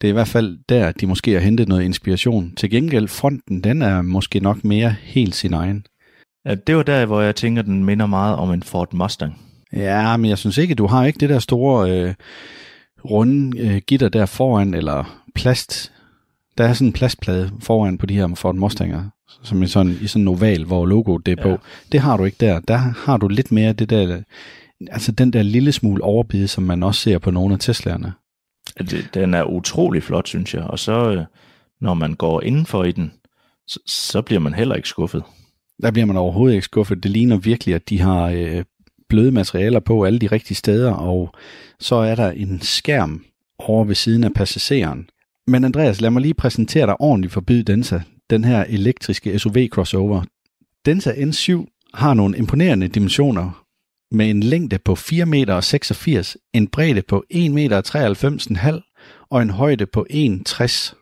[0.00, 2.52] Det er i hvert fald der, de måske har hentet noget inspiration.
[2.56, 5.86] Til gengæld, fronten, den er måske nok mere helt sin egen.
[6.44, 9.40] Ja, det var der, hvor jeg tænker, den minder meget om en Ford Mustang.
[9.72, 12.14] Ja, men jeg synes ikke, du har ikke det der store øh,
[13.04, 15.92] runde øh, gitter der foran, eller plast.
[16.58, 19.04] Der er sådan en plastplade foran på de her Ford Mustanger,
[19.42, 21.48] som er sådan, i sådan en oval, hvor logoet det er på.
[21.48, 21.56] Ja.
[21.92, 22.60] Det har du ikke der.
[22.60, 24.22] Der har du lidt mere det der,
[24.90, 28.27] altså den der lille smule overbid, som man også ser på nogle af Tesla'erne.
[29.14, 30.62] Den er utrolig flot, synes jeg.
[30.62, 31.24] Og så, øh,
[31.80, 33.12] når man går indenfor i den,
[33.66, 35.22] så, så bliver man heller ikke skuffet.
[35.82, 37.02] Der bliver man overhovedet ikke skuffet.
[37.02, 38.64] Det ligner virkelig, at de har øh,
[39.08, 41.34] bløde materialer på alle de rigtige steder, og
[41.80, 43.24] så er der en skærm
[43.58, 45.08] over ved siden af passageren.
[45.46, 48.00] Men Andreas, lad mig lige præsentere dig ordentligt for Byd Densa,
[48.30, 50.22] den her elektriske SUV-crossover.
[50.84, 53.64] Densa N7 har nogle imponerende dimensioner
[54.10, 58.80] med en længde på 4,86 meter, en bredde på 1,93 meter
[59.30, 60.94] og en højde på 1,60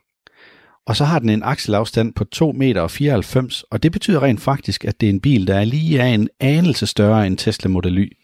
[0.87, 5.01] og så har den en akselafstand på 2,94 meter, og det betyder rent faktisk, at
[5.01, 8.17] det er en bil, der er lige af en anelse større end Tesla Model Y.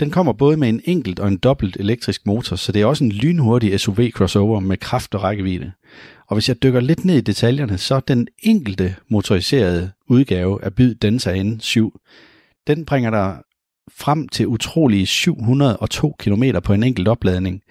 [0.00, 3.04] Den kommer både med en enkelt og en dobbelt elektrisk motor, så det er også
[3.04, 5.72] en lynhurtig SUV crossover med kraft og rækkevidde.
[6.26, 10.94] Og hvis jeg dykker lidt ned i detaljerne, så den enkelte motoriserede udgave af Byd
[10.94, 11.80] Densa N7,
[12.66, 13.36] den bringer der
[13.96, 17.62] frem til utrolige 702 km på en enkelt opladning.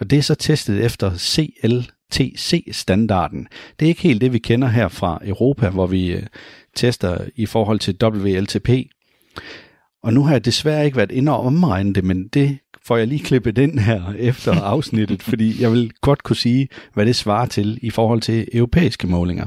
[0.00, 3.48] Og det er så testet efter CLTC-standarden.
[3.80, 6.22] Det er ikke helt det, vi kender her fra Europa, hvor vi øh,
[6.76, 8.70] tester i forhold til WLTP.
[10.02, 13.06] Og nu har jeg desværre ikke været inde og omregne det, men det får jeg
[13.06, 17.46] lige klippet ind her efter afsnittet, fordi jeg vil godt kunne sige, hvad det svarer
[17.46, 19.46] til i forhold til europæiske målinger.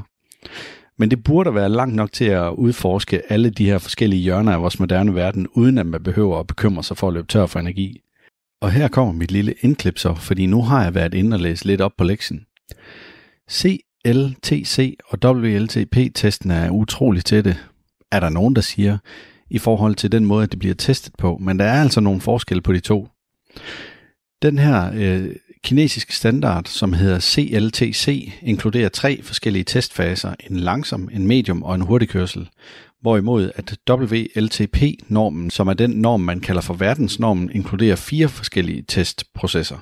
[0.98, 4.62] Men det burde være langt nok til at udforske alle de her forskellige hjørner af
[4.62, 7.60] vores moderne verden, uden at man behøver at bekymre sig for at løbe tør for
[7.60, 8.02] energi.
[8.62, 11.66] Og her kommer mit lille indklip så, fordi nu har jeg været inde og læse
[11.66, 12.46] lidt op på lektionen.
[13.52, 17.58] CLTC og WLTP-testen er utrolig tætte,
[18.12, 18.98] er der nogen, der siger,
[19.50, 21.38] i forhold til den måde, at det bliver testet på.
[21.38, 23.08] Men der er altså nogle forskelle på de to.
[24.42, 31.28] Den her øh, kinesiske standard, som hedder CLTC, inkluderer tre forskellige testfaser, en langsom, en
[31.28, 32.50] medium og en hurtig kørsel.
[33.02, 39.78] hvorimod at WLTP-normen, som er den norm, man kalder for verdensnormen, inkluderer fire forskellige testprocesser.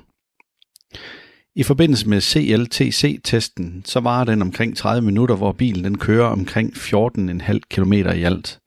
[1.55, 6.73] I forbindelse med CLTC-testen, så varer den omkring 30 minutter, hvor bilen den kører omkring
[6.73, 8.59] 14,5 km i alt.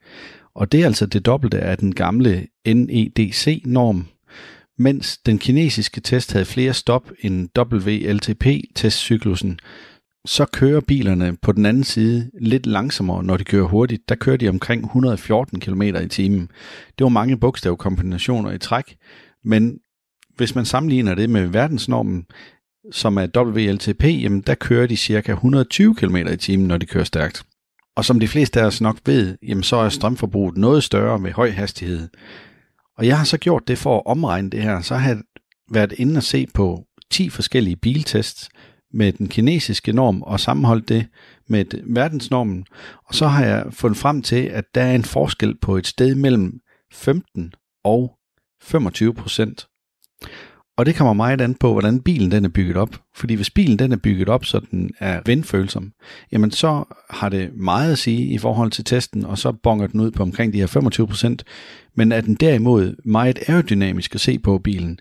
[0.55, 4.07] Og det er altså det dobbelte af den gamle NEDC-norm,
[4.79, 9.59] mens den kinesiske test havde flere stop end WLTP-testcyklusen,
[10.27, 14.09] så kører bilerne på den anden side lidt langsommere, når de kører hurtigt.
[14.09, 16.51] Der kører de omkring 114 km i timen.
[16.99, 18.97] Det var mange bogstavkombinationer i træk,
[19.45, 19.79] men
[20.37, 22.27] hvis man sammenligner det med verdensnormen,
[22.93, 27.05] som er WLTP, jamen der kører de cirka 120 km i timen, når de kører
[27.05, 27.43] stærkt.
[27.97, 31.33] Og som de fleste af os nok ved, jamen så er strømforbruget noget større med
[31.33, 32.09] høj hastighed.
[32.99, 35.19] Og jeg har så gjort det for at omregne det her, så har jeg
[35.71, 38.49] været inde og se på 10 forskellige biltests
[38.93, 41.07] med den kinesiske norm og sammenholdt det
[41.49, 42.67] med verdensnormen.
[43.05, 46.15] Og så har jeg fundet frem til, at der er en forskel på et sted
[46.15, 46.61] mellem
[46.93, 47.53] 15
[47.85, 48.19] og
[48.63, 49.68] 25 procent.
[50.79, 52.97] Og det kommer meget an på, hvordan bilen den er bygget op.
[53.17, 55.93] Fordi hvis bilen den er bygget op, så den er vindfølsom,
[56.33, 60.01] jamen så har det meget at sige i forhold til testen, og så bonger den
[60.01, 61.93] ud på omkring de her 25%.
[61.97, 64.99] Men er den derimod meget aerodynamisk at se på bilen,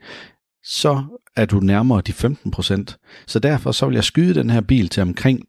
[0.63, 1.03] så
[1.35, 3.23] er du nærmere de 15%.
[3.27, 5.39] Så derfor så vil jeg skyde den her bil til omkring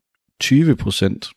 [0.45, 1.35] 20%.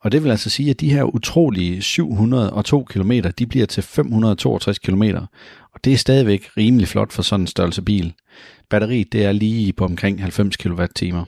[0.00, 4.78] Og det vil altså sige, at de her utrolige 702 km, de bliver til 562
[4.78, 5.02] km.
[5.78, 8.12] Og det er stadigvæk rimelig flot for sådan en størrelse bil.
[8.70, 11.22] Batteriet det er lige på omkring 90 kWh.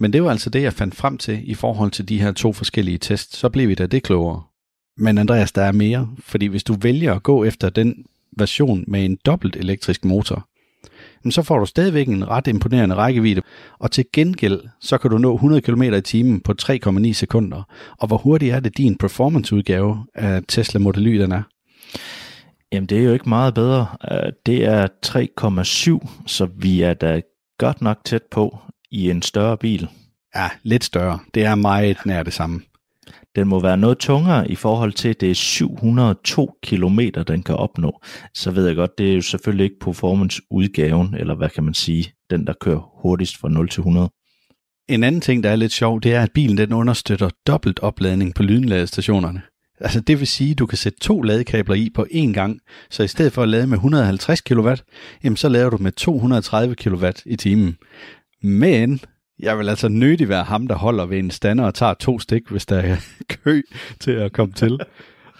[0.00, 2.52] Men det var altså det, jeg fandt frem til i forhold til de her to
[2.52, 3.38] forskellige tests.
[3.38, 4.42] Så blev vi da det klogere.
[4.96, 7.94] Men Andreas, der er mere, fordi hvis du vælger at gå efter den
[8.38, 10.48] version med en dobbelt elektrisk motor,
[11.30, 13.42] så får du stadigvæk en ret imponerende rækkevidde,
[13.78, 17.62] og til gengæld, så kan du nå 100 km i timen på 3,9 sekunder.
[17.98, 21.42] Og hvor hurtigt er det din performanceudgave af Tesla Model Y, den er?
[22.72, 23.86] Jamen, det er jo ikke meget bedre.
[24.10, 27.20] Øh, det er 3,7, så vi er da
[27.58, 28.58] godt nok tæt på
[28.90, 29.88] i en større bil.
[30.36, 31.18] Ja, lidt større.
[31.34, 32.60] Det er meget nær det samme.
[33.36, 37.54] Den må være noget tungere i forhold til, at det er 702 km, den kan
[37.54, 38.00] opnå.
[38.34, 42.12] Så ved jeg godt, det er jo selvfølgelig ikke performance-udgaven, eller hvad kan man sige,
[42.30, 44.10] den der kører hurtigst fra 0 til 100.
[44.88, 48.34] En anden ting, der er lidt sjov, det er, at bilen den understøtter dobbelt opladning
[48.34, 49.42] på lynladestationerne.
[49.80, 52.60] Altså det vil sige, at du kan sætte to ladekabler i på én gang,
[52.90, 54.70] så i stedet for at lade med 150 kW,
[55.24, 57.76] jamen så laver du med 230 kW i timen.
[58.42, 59.00] Men
[59.38, 62.48] jeg vil altså nødig være ham, der holder ved en stander og tager to stik,
[62.50, 62.96] hvis der er
[63.44, 63.62] kø
[64.00, 64.78] til at komme til.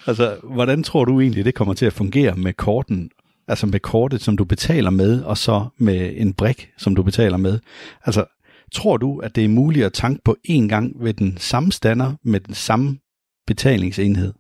[0.07, 3.11] Altså, hvordan tror du egentlig, det kommer til at fungere med korten,
[3.49, 7.37] altså med kortet, som du betaler med, og så med en brik, som du betaler
[7.37, 7.59] med?
[8.05, 8.25] Altså,
[8.73, 12.13] tror du, at det er muligt at tanke på én gang ved den samme stander
[12.25, 12.99] med den samme
[13.47, 14.33] betalingsenhed?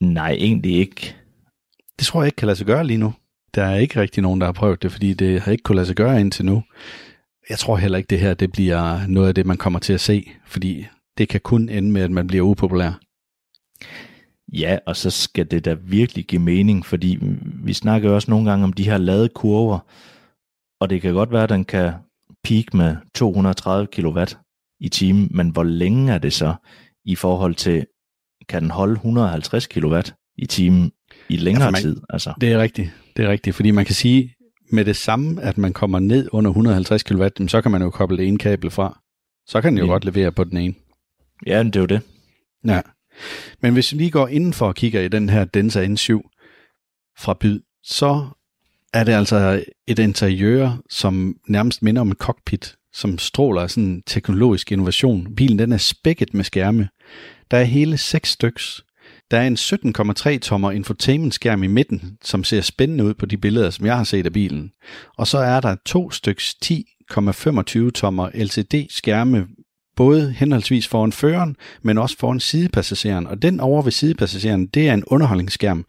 [0.00, 1.16] Nej, egentlig ikke.
[1.98, 3.14] Det tror jeg ikke kan lade sig gøre lige nu.
[3.54, 5.86] Der er ikke rigtig nogen, der har prøvet det, fordi det har ikke kunnet lade
[5.86, 6.62] sig gøre indtil nu.
[7.50, 10.00] Jeg tror heller ikke, det her det bliver noget af det, man kommer til at
[10.00, 10.86] se, fordi
[11.18, 13.00] det kan kun ende med, at man bliver upopulær.
[14.52, 17.18] Ja, og så skal det da virkelig give mening, fordi
[17.64, 19.78] vi snakker jo også nogle gange om de her lade kurver,
[20.80, 21.92] og det kan godt være, at den kan
[22.44, 24.18] peak med 230 kW
[24.80, 26.54] i timen, men hvor længe er det så
[27.04, 27.86] i forhold til,
[28.48, 29.98] kan den holde 150 kW
[30.38, 30.92] i timen
[31.28, 32.00] i længere Ja, man- tid?
[32.10, 32.90] Altså, Det er rigtigt.
[33.16, 34.34] Det er rigtigt, fordi man kan sige,
[34.72, 38.16] med det samme, at man kommer ned under 150 kW, så kan man jo koble
[38.16, 39.00] det ene kabel fra.
[39.46, 39.90] Så kan den jo Ja.
[39.90, 40.74] godt levere på den ene.
[41.46, 42.00] ja, det er jo det.
[42.66, 42.80] Ja.
[43.62, 46.20] Men hvis vi lige går indenfor og kigger i den her Densa N7
[47.18, 48.26] fra Byd, så
[48.92, 53.84] er det altså et interiør, som nærmest minder om en cockpit, som stråler af sådan
[53.84, 55.34] en teknologisk innovation.
[55.34, 56.88] Bilen den er spækket med skærme.
[57.50, 58.84] Der er hele seks styks.
[59.30, 59.56] Der er en
[60.34, 64.04] 17,3 tommer infotainment-skærm i midten, som ser spændende ud på de billeder, som jeg har
[64.04, 64.72] set af bilen.
[65.16, 69.46] Og så er der to styks 10,25 tommer LCD-skærme,
[69.96, 73.26] både henholdsvis foran føreren, men også foran sidepassageren.
[73.26, 75.84] Og den over ved sidepassageren, det er en underholdningsskærm.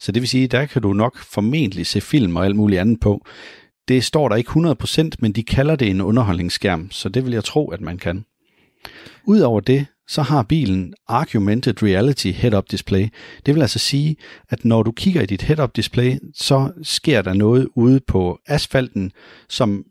[0.00, 3.00] Så det vil sige, der kan du nok formentlig se film og alt muligt andet
[3.00, 3.26] på.
[3.88, 7.44] Det står der ikke 100%, men de kalder det en underholdningsskærm, så det vil jeg
[7.44, 8.24] tro, at man kan.
[9.24, 13.08] Udover det, så har bilen Augmented Reality Head-Up Display.
[13.46, 14.16] Det vil altså sige,
[14.48, 19.12] at når du kigger i dit head-up display, så sker der noget ude på asfalten,
[19.48, 19.84] som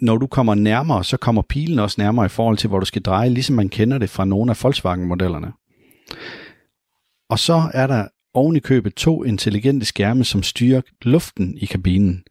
[0.00, 3.02] når du kommer nærmere, så kommer pilen også nærmere i forhold til, hvor du skal
[3.02, 5.52] dreje, ligesom man kender det fra nogle af Volkswagen-modellerne.
[7.30, 12.22] Og så er der oven i købet to intelligente skærme, som styrer luften i kabinen.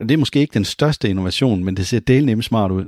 [0.00, 2.84] Det er måske ikke den største innovation, men det ser delnemt smart ud.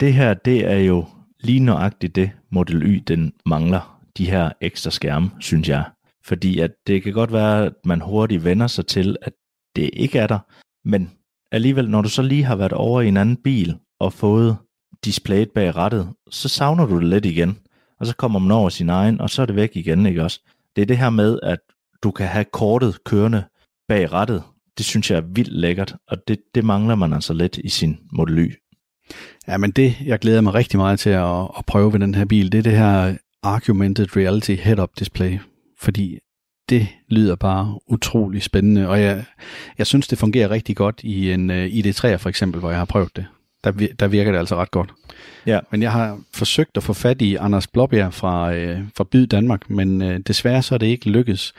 [0.00, 1.04] Det her, det er jo
[1.42, 4.00] lige nøjagtigt det, Model Y, den mangler.
[4.18, 5.84] De her ekstra skærme, synes jeg.
[6.24, 9.32] Fordi at det kan godt være, at man hurtigt vender sig til, at
[9.76, 10.38] det ikke er der.
[10.84, 11.10] Men
[11.52, 14.56] alligevel, når du så lige har været over i en anden bil og fået
[15.04, 17.58] displayet bag rattet, så savner du det lidt igen.
[18.00, 20.40] Og så kommer man over sin egen, og så er det væk igen, ikke også?
[20.76, 21.58] Det er det her med, at
[22.02, 23.44] du kan have kortet kørende
[23.88, 24.42] bag rattet.
[24.78, 27.98] Det synes jeg er vildt lækkert, og det, det mangler man altså lidt i sin
[28.12, 28.61] Model Y.
[29.48, 32.24] Ja, men det, jeg glæder mig rigtig meget til at, at prøve ved den her
[32.24, 35.38] bil, det er det her Augmented Reality Head-Up Display,
[35.80, 36.18] fordi
[36.68, 39.24] det lyder bare utrolig spændende, og jeg,
[39.78, 42.84] jeg synes, det fungerer rigtig godt i en uh, ID3 for eksempel, hvor jeg har
[42.84, 43.26] prøvet det.
[43.64, 44.92] Der, der virker det altså ret godt.
[45.46, 45.60] Ja.
[45.70, 49.70] Men jeg har forsøgt at få fat i Anders Blåbjerg fra, øh, fra Byd Danmark,
[49.70, 51.52] men øh, desværre så er det ikke lykkes.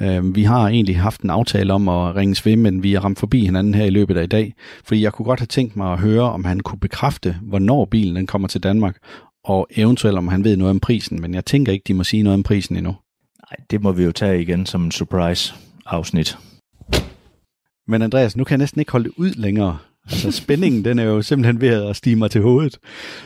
[0.00, 3.18] Øh, vi har egentlig haft en aftale om at ringes ved, men vi er ramt
[3.18, 5.92] forbi hinanden her i løbet af i dag, fordi jeg kunne godt have tænkt mig
[5.92, 8.96] at høre, om han kunne bekræfte, hvornår bilen den kommer til Danmark,
[9.44, 12.22] og eventuelt om han ved noget om prisen, men jeg tænker ikke, de må sige
[12.22, 12.96] noget om prisen endnu.
[13.50, 16.38] Nej, det må vi jo tage igen som en surprise-afsnit.
[17.86, 19.78] Men Andreas, nu kan jeg næsten ikke holde det ud længere.
[20.10, 22.78] Altså spændingen, den er jo simpelthen ved at stige mig til hovedet.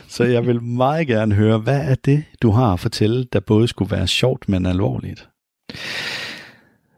[0.07, 3.67] Så jeg vil meget gerne høre, hvad er det, du har at fortælle, der både
[3.67, 5.29] skulle være sjovt, men alvorligt?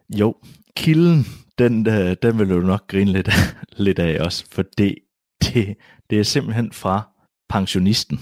[0.09, 0.35] Jo,
[0.75, 1.25] kilden,
[1.57, 3.29] den, øh, den vil du nok grine lidt,
[3.85, 4.95] lidt af også, for det,
[5.43, 5.75] det,
[6.09, 7.09] det er simpelthen fra
[7.49, 8.19] pensionisten.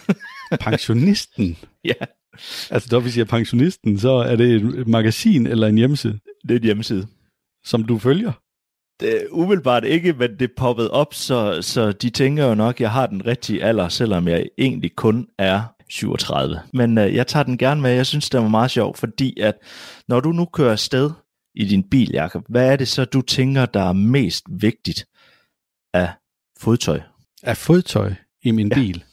[0.60, 1.56] Pensionisten?
[1.84, 1.94] Ja,
[2.70, 6.18] Altså, når vi siger pensionisten, så er det et magasin eller en hjemmeside,
[6.48, 7.06] det er en hjemmeside.
[7.64, 8.32] som du følger.
[9.00, 12.90] Det umiddelbart ikke, men det poppede op, så, så de tænker jo nok, at jeg
[12.90, 16.60] har den rigtige alder, selvom jeg egentlig kun er 37.
[16.72, 17.90] Men øh, jeg tager den gerne med.
[17.90, 19.54] Jeg synes, det var meget sjov, fordi at
[20.08, 21.10] når du nu kører afsted
[21.54, 25.06] i din bil, Jacob, hvad er det så, du tænker, der er mest vigtigt
[25.94, 26.10] af
[26.60, 27.00] fodtøj?
[27.42, 28.12] Af fodtøj
[28.42, 28.74] i min Ja.
[28.74, 29.04] bil.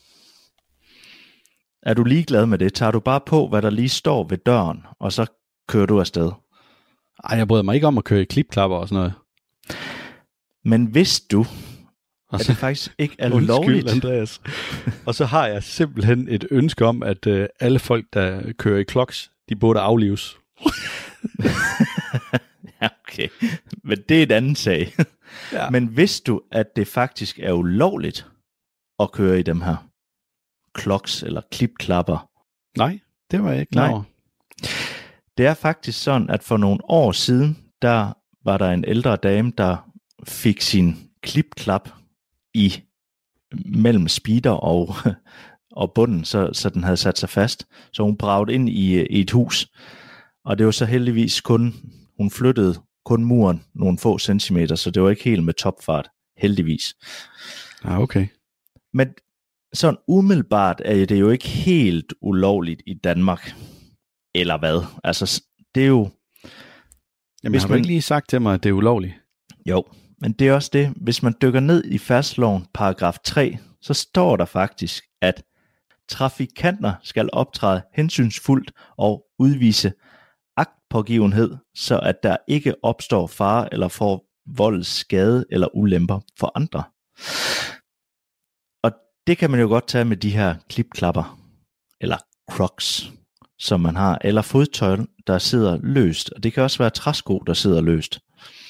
[1.83, 2.73] Er du ligeglad med det?
[2.73, 5.25] Tager du bare på, hvad der lige står ved døren, og så
[5.69, 6.31] kører du afsted?
[7.23, 9.13] Ej, jeg bryder mig ikke om at køre i klipklapper og sådan noget.
[10.65, 11.45] Men hvis du,
[12.33, 14.41] at det faktisk ikke er Undskyld, lovligt, Andreas.
[15.05, 18.83] og så har jeg simpelthen et ønske om, at øh, alle folk, der kører i
[18.83, 20.37] kloks, de burde aflives.
[22.81, 23.27] Ja, okay.
[23.83, 24.93] Men det er en anden sag.
[25.51, 25.69] Ja.
[25.69, 28.27] Men vidste du, at det faktisk er ulovligt
[28.99, 29.75] at køre i dem her
[30.73, 32.29] kloks eller klipklapper?
[32.77, 32.99] Nej,
[33.31, 34.03] det var jeg ikke klar over.
[35.37, 38.13] Det er faktisk sådan, at for nogle år siden, der
[38.45, 39.89] var der en ældre dame, der
[40.23, 41.89] fik sin klipklap
[42.57, 42.83] i
[43.65, 44.95] mellem speeder og,
[45.81, 47.67] og bunden, så, så den havde sat sig fast.
[47.93, 49.67] Så hun bragte ind i, i et hus,
[50.45, 51.73] og det var så heldigvis kun,
[52.17, 56.95] hun flyttede kun muren nogle få centimeter, så det var ikke helt med topfart, heldigvis.
[57.83, 58.27] Ah, okay.
[58.93, 59.07] Men
[59.73, 63.53] sådan umiddelbart er det jo ikke helt ulovligt i Danmark.
[64.35, 64.85] Eller hvad?
[65.03, 65.43] Altså,
[65.75, 66.09] det er jo...
[67.43, 69.13] Jamen, Hvis har man- ikke lige sagt til mig, at det er ulovligt?
[69.65, 69.83] Jo,
[70.21, 70.93] men det er også det.
[70.95, 75.43] Hvis man dykker ned i færdsloven paragraf 3, så står der faktisk, at
[76.09, 79.93] trafikanter skal optræde hensynsfuldt og udvise
[80.57, 86.83] agtpågivenhed, så at der ikke opstår fare eller får vold, skade eller ulemper for andre.
[88.83, 88.91] Og
[89.27, 91.39] det kan man jo godt tage med de her klipklapper,
[92.01, 92.17] eller
[92.51, 93.11] crocs,
[93.59, 94.97] som man har, eller fodtøj,
[95.27, 96.29] der sidder løst.
[96.29, 98.19] Og det kan også være træsko, der sidder løst.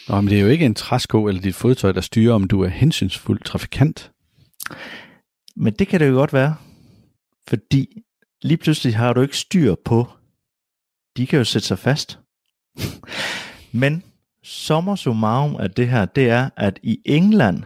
[0.10, 2.62] Nå, men det er jo ikke en træsko eller dit fodtøj, der styrer, om du
[2.62, 4.12] er hensynsfuld trafikant.
[5.56, 6.56] Men det kan det jo godt være,
[7.48, 7.88] fordi
[8.42, 10.08] lige pludselig har du ikke styr på,
[11.18, 12.20] de kan jo sætte sig fast.
[13.82, 14.04] Men
[14.44, 17.64] sommer summarum af det her, det er, at i England,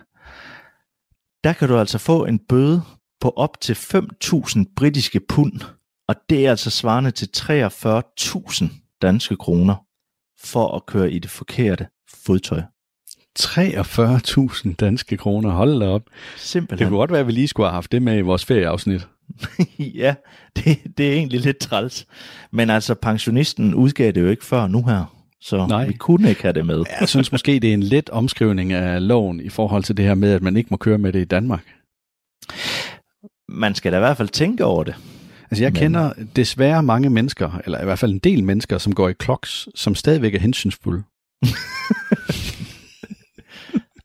[1.44, 2.82] der kan du altså få en bøde
[3.20, 5.62] på op til 5.000 britiske pund,
[6.08, 8.66] og det er altså svarende til 43.000
[9.02, 9.76] danske kroner
[10.40, 11.88] for at køre i det forkerte
[12.26, 12.62] fodtøj.
[13.40, 16.04] 43.000 danske kroner, hold da op.
[16.38, 16.80] Simpelthen.
[16.80, 19.08] Det kunne godt være, at vi lige skulle have haft det med i vores ferieafsnit.
[20.04, 20.16] ja,
[20.56, 22.06] det, det er egentlig lidt træls.
[22.52, 25.18] Men altså, pensionisten udgav det jo ikke før nu her.
[25.42, 25.88] Så Nej.
[25.88, 26.84] vi kunne ikke have det med.
[27.00, 30.16] Jeg synes måske, det er en let omskrivning af loven i forhold til det her
[30.16, 31.66] med, at man ikke må køre med det i Danmark.
[33.50, 34.96] Man skal da i hvert fald tænke over det.
[35.52, 35.80] Altså jeg Men...
[35.80, 39.68] kender desværre mange mennesker, eller i hvert fald en del mennesker, som går i kloks,
[39.76, 41.04] som stadigvæk er hensynsfulde.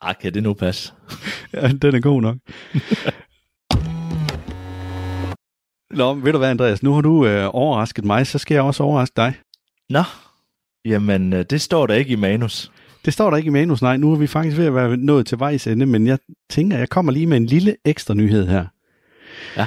[0.00, 0.92] Ah, kan det nu passe?
[1.52, 2.36] ja, den er god nok.
[5.90, 6.82] Nå, ved du hvad, Andreas?
[6.82, 9.34] Nu har du øh, overrasket mig, så skal jeg også overraske dig.
[9.90, 10.02] Nå,
[10.84, 12.72] jamen øh, det står der ikke i manus.
[13.04, 13.96] Det står der ikke i manus, nej.
[13.96, 16.18] Nu er vi faktisk ved at være nået til vejs ende, men jeg
[16.50, 18.66] tænker, jeg kommer lige med en lille ekstra nyhed her.
[19.56, 19.66] Ja.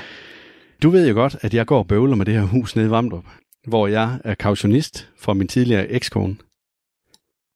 [0.83, 2.91] Du ved jo godt, at jeg går og bøvler med det her hus nede i
[2.91, 3.25] Vamdrup,
[3.67, 6.35] hvor jeg er kautionist for min tidligere ekskone.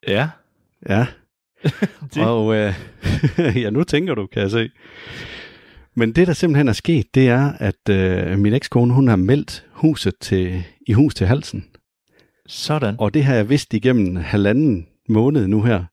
[0.07, 0.29] Ja.
[0.89, 1.05] Ja.
[2.27, 2.73] og øh,
[3.63, 4.69] ja, nu tænker du, kan jeg se.
[5.95, 9.65] Men det, der simpelthen er sket, det er, at øh, min ekskone, hun har meldt
[9.71, 11.65] huset til, i hus til halsen.
[12.47, 12.95] Sådan.
[12.99, 15.83] Og det har jeg vidst igennem halvanden måned nu her.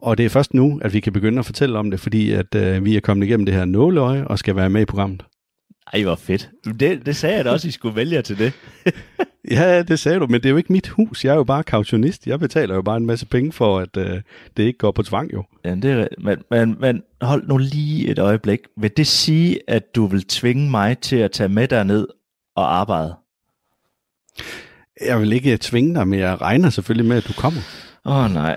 [0.00, 2.54] Og det er først nu, at vi kan begynde at fortælle om det, fordi at
[2.54, 5.24] øh, vi er kommet igennem det her nåleøje og skal være med i programmet.
[5.92, 6.50] Ej, hvor fedt.
[6.80, 8.52] Det, det sagde jeg da også, I skulle vælge til det.
[9.50, 11.24] ja, det sagde du, men det er jo ikke mit hus.
[11.24, 12.26] Jeg er jo bare kautionist.
[12.26, 14.22] Jeg betaler jo bare en masse penge for, at øh,
[14.56, 15.44] det ikke går på tvang jo.
[15.64, 18.60] Ja, det er, men, men, men hold nu lige et øjeblik.
[18.76, 22.08] Vil det sige, at du vil tvinge mig til at tage med ned
[22.56, 23.14] og arbejde?
[25.00, 27.60] Jeg vil ikke tvinge dig, men jeg regner selvfølgelig med, at du kommer.
[28.04, 28.56] Åh oh, nej.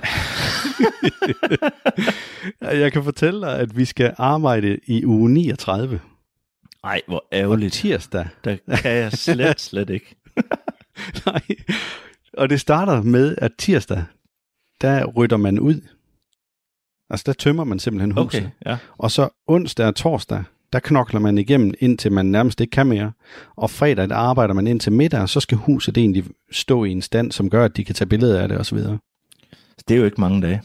[2.82, 6.00] jeg kan fortælle dig, at vi skal arbejde i uge 39.
[6.84, 7.70] Nej, hvor ærgerligt.
[7.70, 8.28] Og tirsdag.
[8.44, 10.16] Der kan jeg slet, slet ikke.
[11.26, 11.42] Nej.
[12.38, 14.04] Og det starter med, at tirsdag,
[14.82, 15.82] der rytter man ud.
[17.10, 18.40] Altså, der tømmer man simpelthen huset.
[18.40, 18.78] Okay, ja.
[18.98, 20.44] Og så onsdag og torsdag,
[20.74, 23.12] der knokler man igennem, indtil man nærmest ikke kan mere.
[23.56, 26.92] Og fredag, der arbejder man ind til middag, og så skal huset egentlig stå i
[26.92, 28.78] en stand, som gør, at de kan tage billeder af det osv.
[29.88, 30.62] Det er jo ikke mange dage.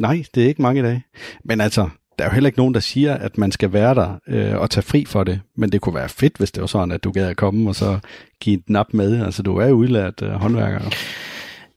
[0.00, 1.04] Nej, det er ikke mange dage.
[1.44, 4.18] Men altså, der er jo heller ikke nogen, der siger, at man skal være der
[4.28, 5.40] øh, og tage fri for det.
[5.56, 7.74] Men det kunne være fedt, hvis det var sådan, at du gad at komme og
[7.74, 7.98] så
[8.40, 9.24] give et nap med.
[9.24, 10.80] Altså, du er jo udlært øh, håndværker.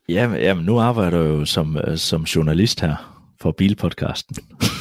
[0.10, 4.36] Ja, men, jamen, nu arbejder jeg jo som, øh, som journalist her for Bilpodcasten.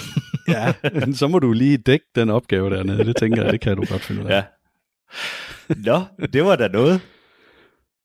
[0.48, 0.72] ja,
[1.14, 3.04] så må du lige dække den opgave dernede.
[3.04, 4.36] Det tænker jeg, det kan du godt finde ud af.
[4.36, 4.42] Ja.
[5.76, 6.02] Nå,
[6.32, 7.00] det var da noget.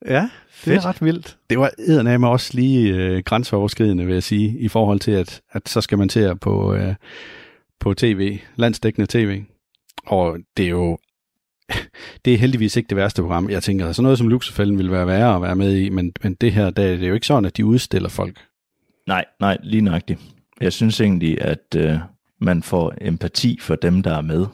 [0.07, 0.29] Ja,
[0.65, 1.37] det er ret vildt.
[1.49, 5.69] Det var eddermame også lige øh, grænseoverskridende, vil jeg sige, i forhold til, at, at
[5.69, 6.95] så skal man til at på, øh,
[7.79, 9.43] på tv, landsdækkende tv.
[10.05, 10.97] Og det er jo
[12.25, 13.49] det er heldigvis ikke det værste program.
[13.49, 16.33] Jeg tænker, sådan noget som Luxefælden ville være værre at være med i, men, men
[16.33, 18.45] det her, der, det er jo ikke sådan, at de udstiller folk.
[19.07, 20.19] Nej, nej, lige nøjagtigt.
[20.61, 21.97] Jeg synes egentlig, at øh,
[22.41, 24.45] man får empati for dem, der er med.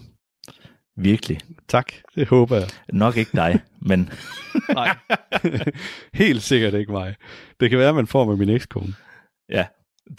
[0.97, 1.39] Virkelig.
[1.67, 2.67] Tak, det håber jeg.
[2.93, 3.59] Nok ikke dig,
[3.89, 4.09] men...
[4.73, 4.97] Nej,
[6.13, 7.15] helt sikkert ikke mig.
[7.59, 8.93] Det kan være, at man får med min ekskone.
[9.49, 9.65] Ja,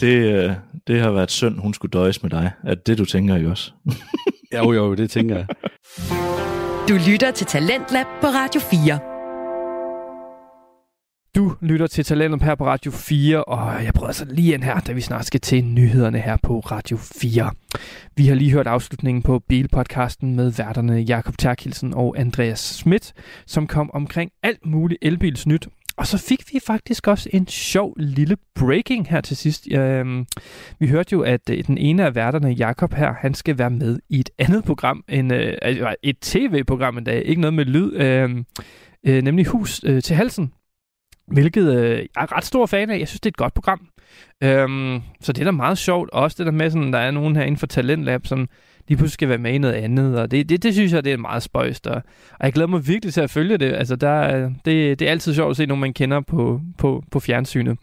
[0.00, 0.52] det, øh,
[0.86, 2.50] det har været synd, hun skulle døjes med dig.
[2.64, 3.72] At det, du tænker jo også.
[4.54, 5.46] jo, jo, det tænker jeg.
[6.88, 9.16] Du lytter til Talentlab på Radio 4.
[11.36, 14.80] Du lytter til Talentet her på Radio 4, og jeg prøver så lige ind her,
[14.80, 17.50] da vi snart skal til nyhederne her på Radio 4.
[18.16, 23.12] Vi har lige hørt afslutningen på Bilpodcasten med værterne Jakob Terkelsen og Andreas Schmidt,
[23.46, 25.68] som kom omkring alt muligt elbilsnyt.
[25.96, 29.68] Og så fik vi faktisk også en sjov lille breaking her til sidst.
[29.72, 30.26] Øhm,
[30.78, 33.98] vi hørte jo, at øh, den ene af værterne, Jakob her, han skal være med
[34.08, 38.44] i et andet program, en, øh, altså, et tv-program endda, ikke noget med lyd, øhm,
[39.06, 40.52] øh, nemlig Hus øh, til halsen,
[41.26, 42.98] Hvilket øh, jeg er ret stor fan af.
[42.98, 43.88] Jeg synes, det er et godt program.
[44.42, 46.10] Øhm, så det er da meget sjovt.
[46.10, 48.48] Også det der med, sådan, der er nogen her inden for Talentlab, som
[48.88, 50.18] lige pludselig skal være med i noget andet.
[50.18, 51.86] Og det, det, det synes jeg, det er meget spøjst.
[51.86, 53.72] Og, og jeg glæder mig virkelig til at følge det.
[53.72, 57.20] Altså, der, det, det er altid sjovt at se nogen, man kender på, på, på
[57.20, 57.78] fjernsynet.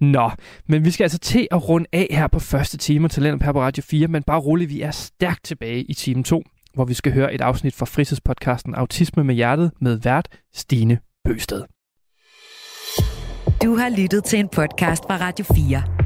[0.00, 0.30] Nå,
[0.66, 3.82] men vi skal altså til at runde af her på første time Talent på Radio
[3.82, 6.42] 4, men bare roligt, vi er stærkt tilbage i time 2,
[6.74, 11.62] hvor vi skal høre et afsnit fra fritidspodcasten Autisme med Hjertet med vært Stine Bøsted.
[13.62, 16.05] Du har lyttet til en podcast fra Radio 4.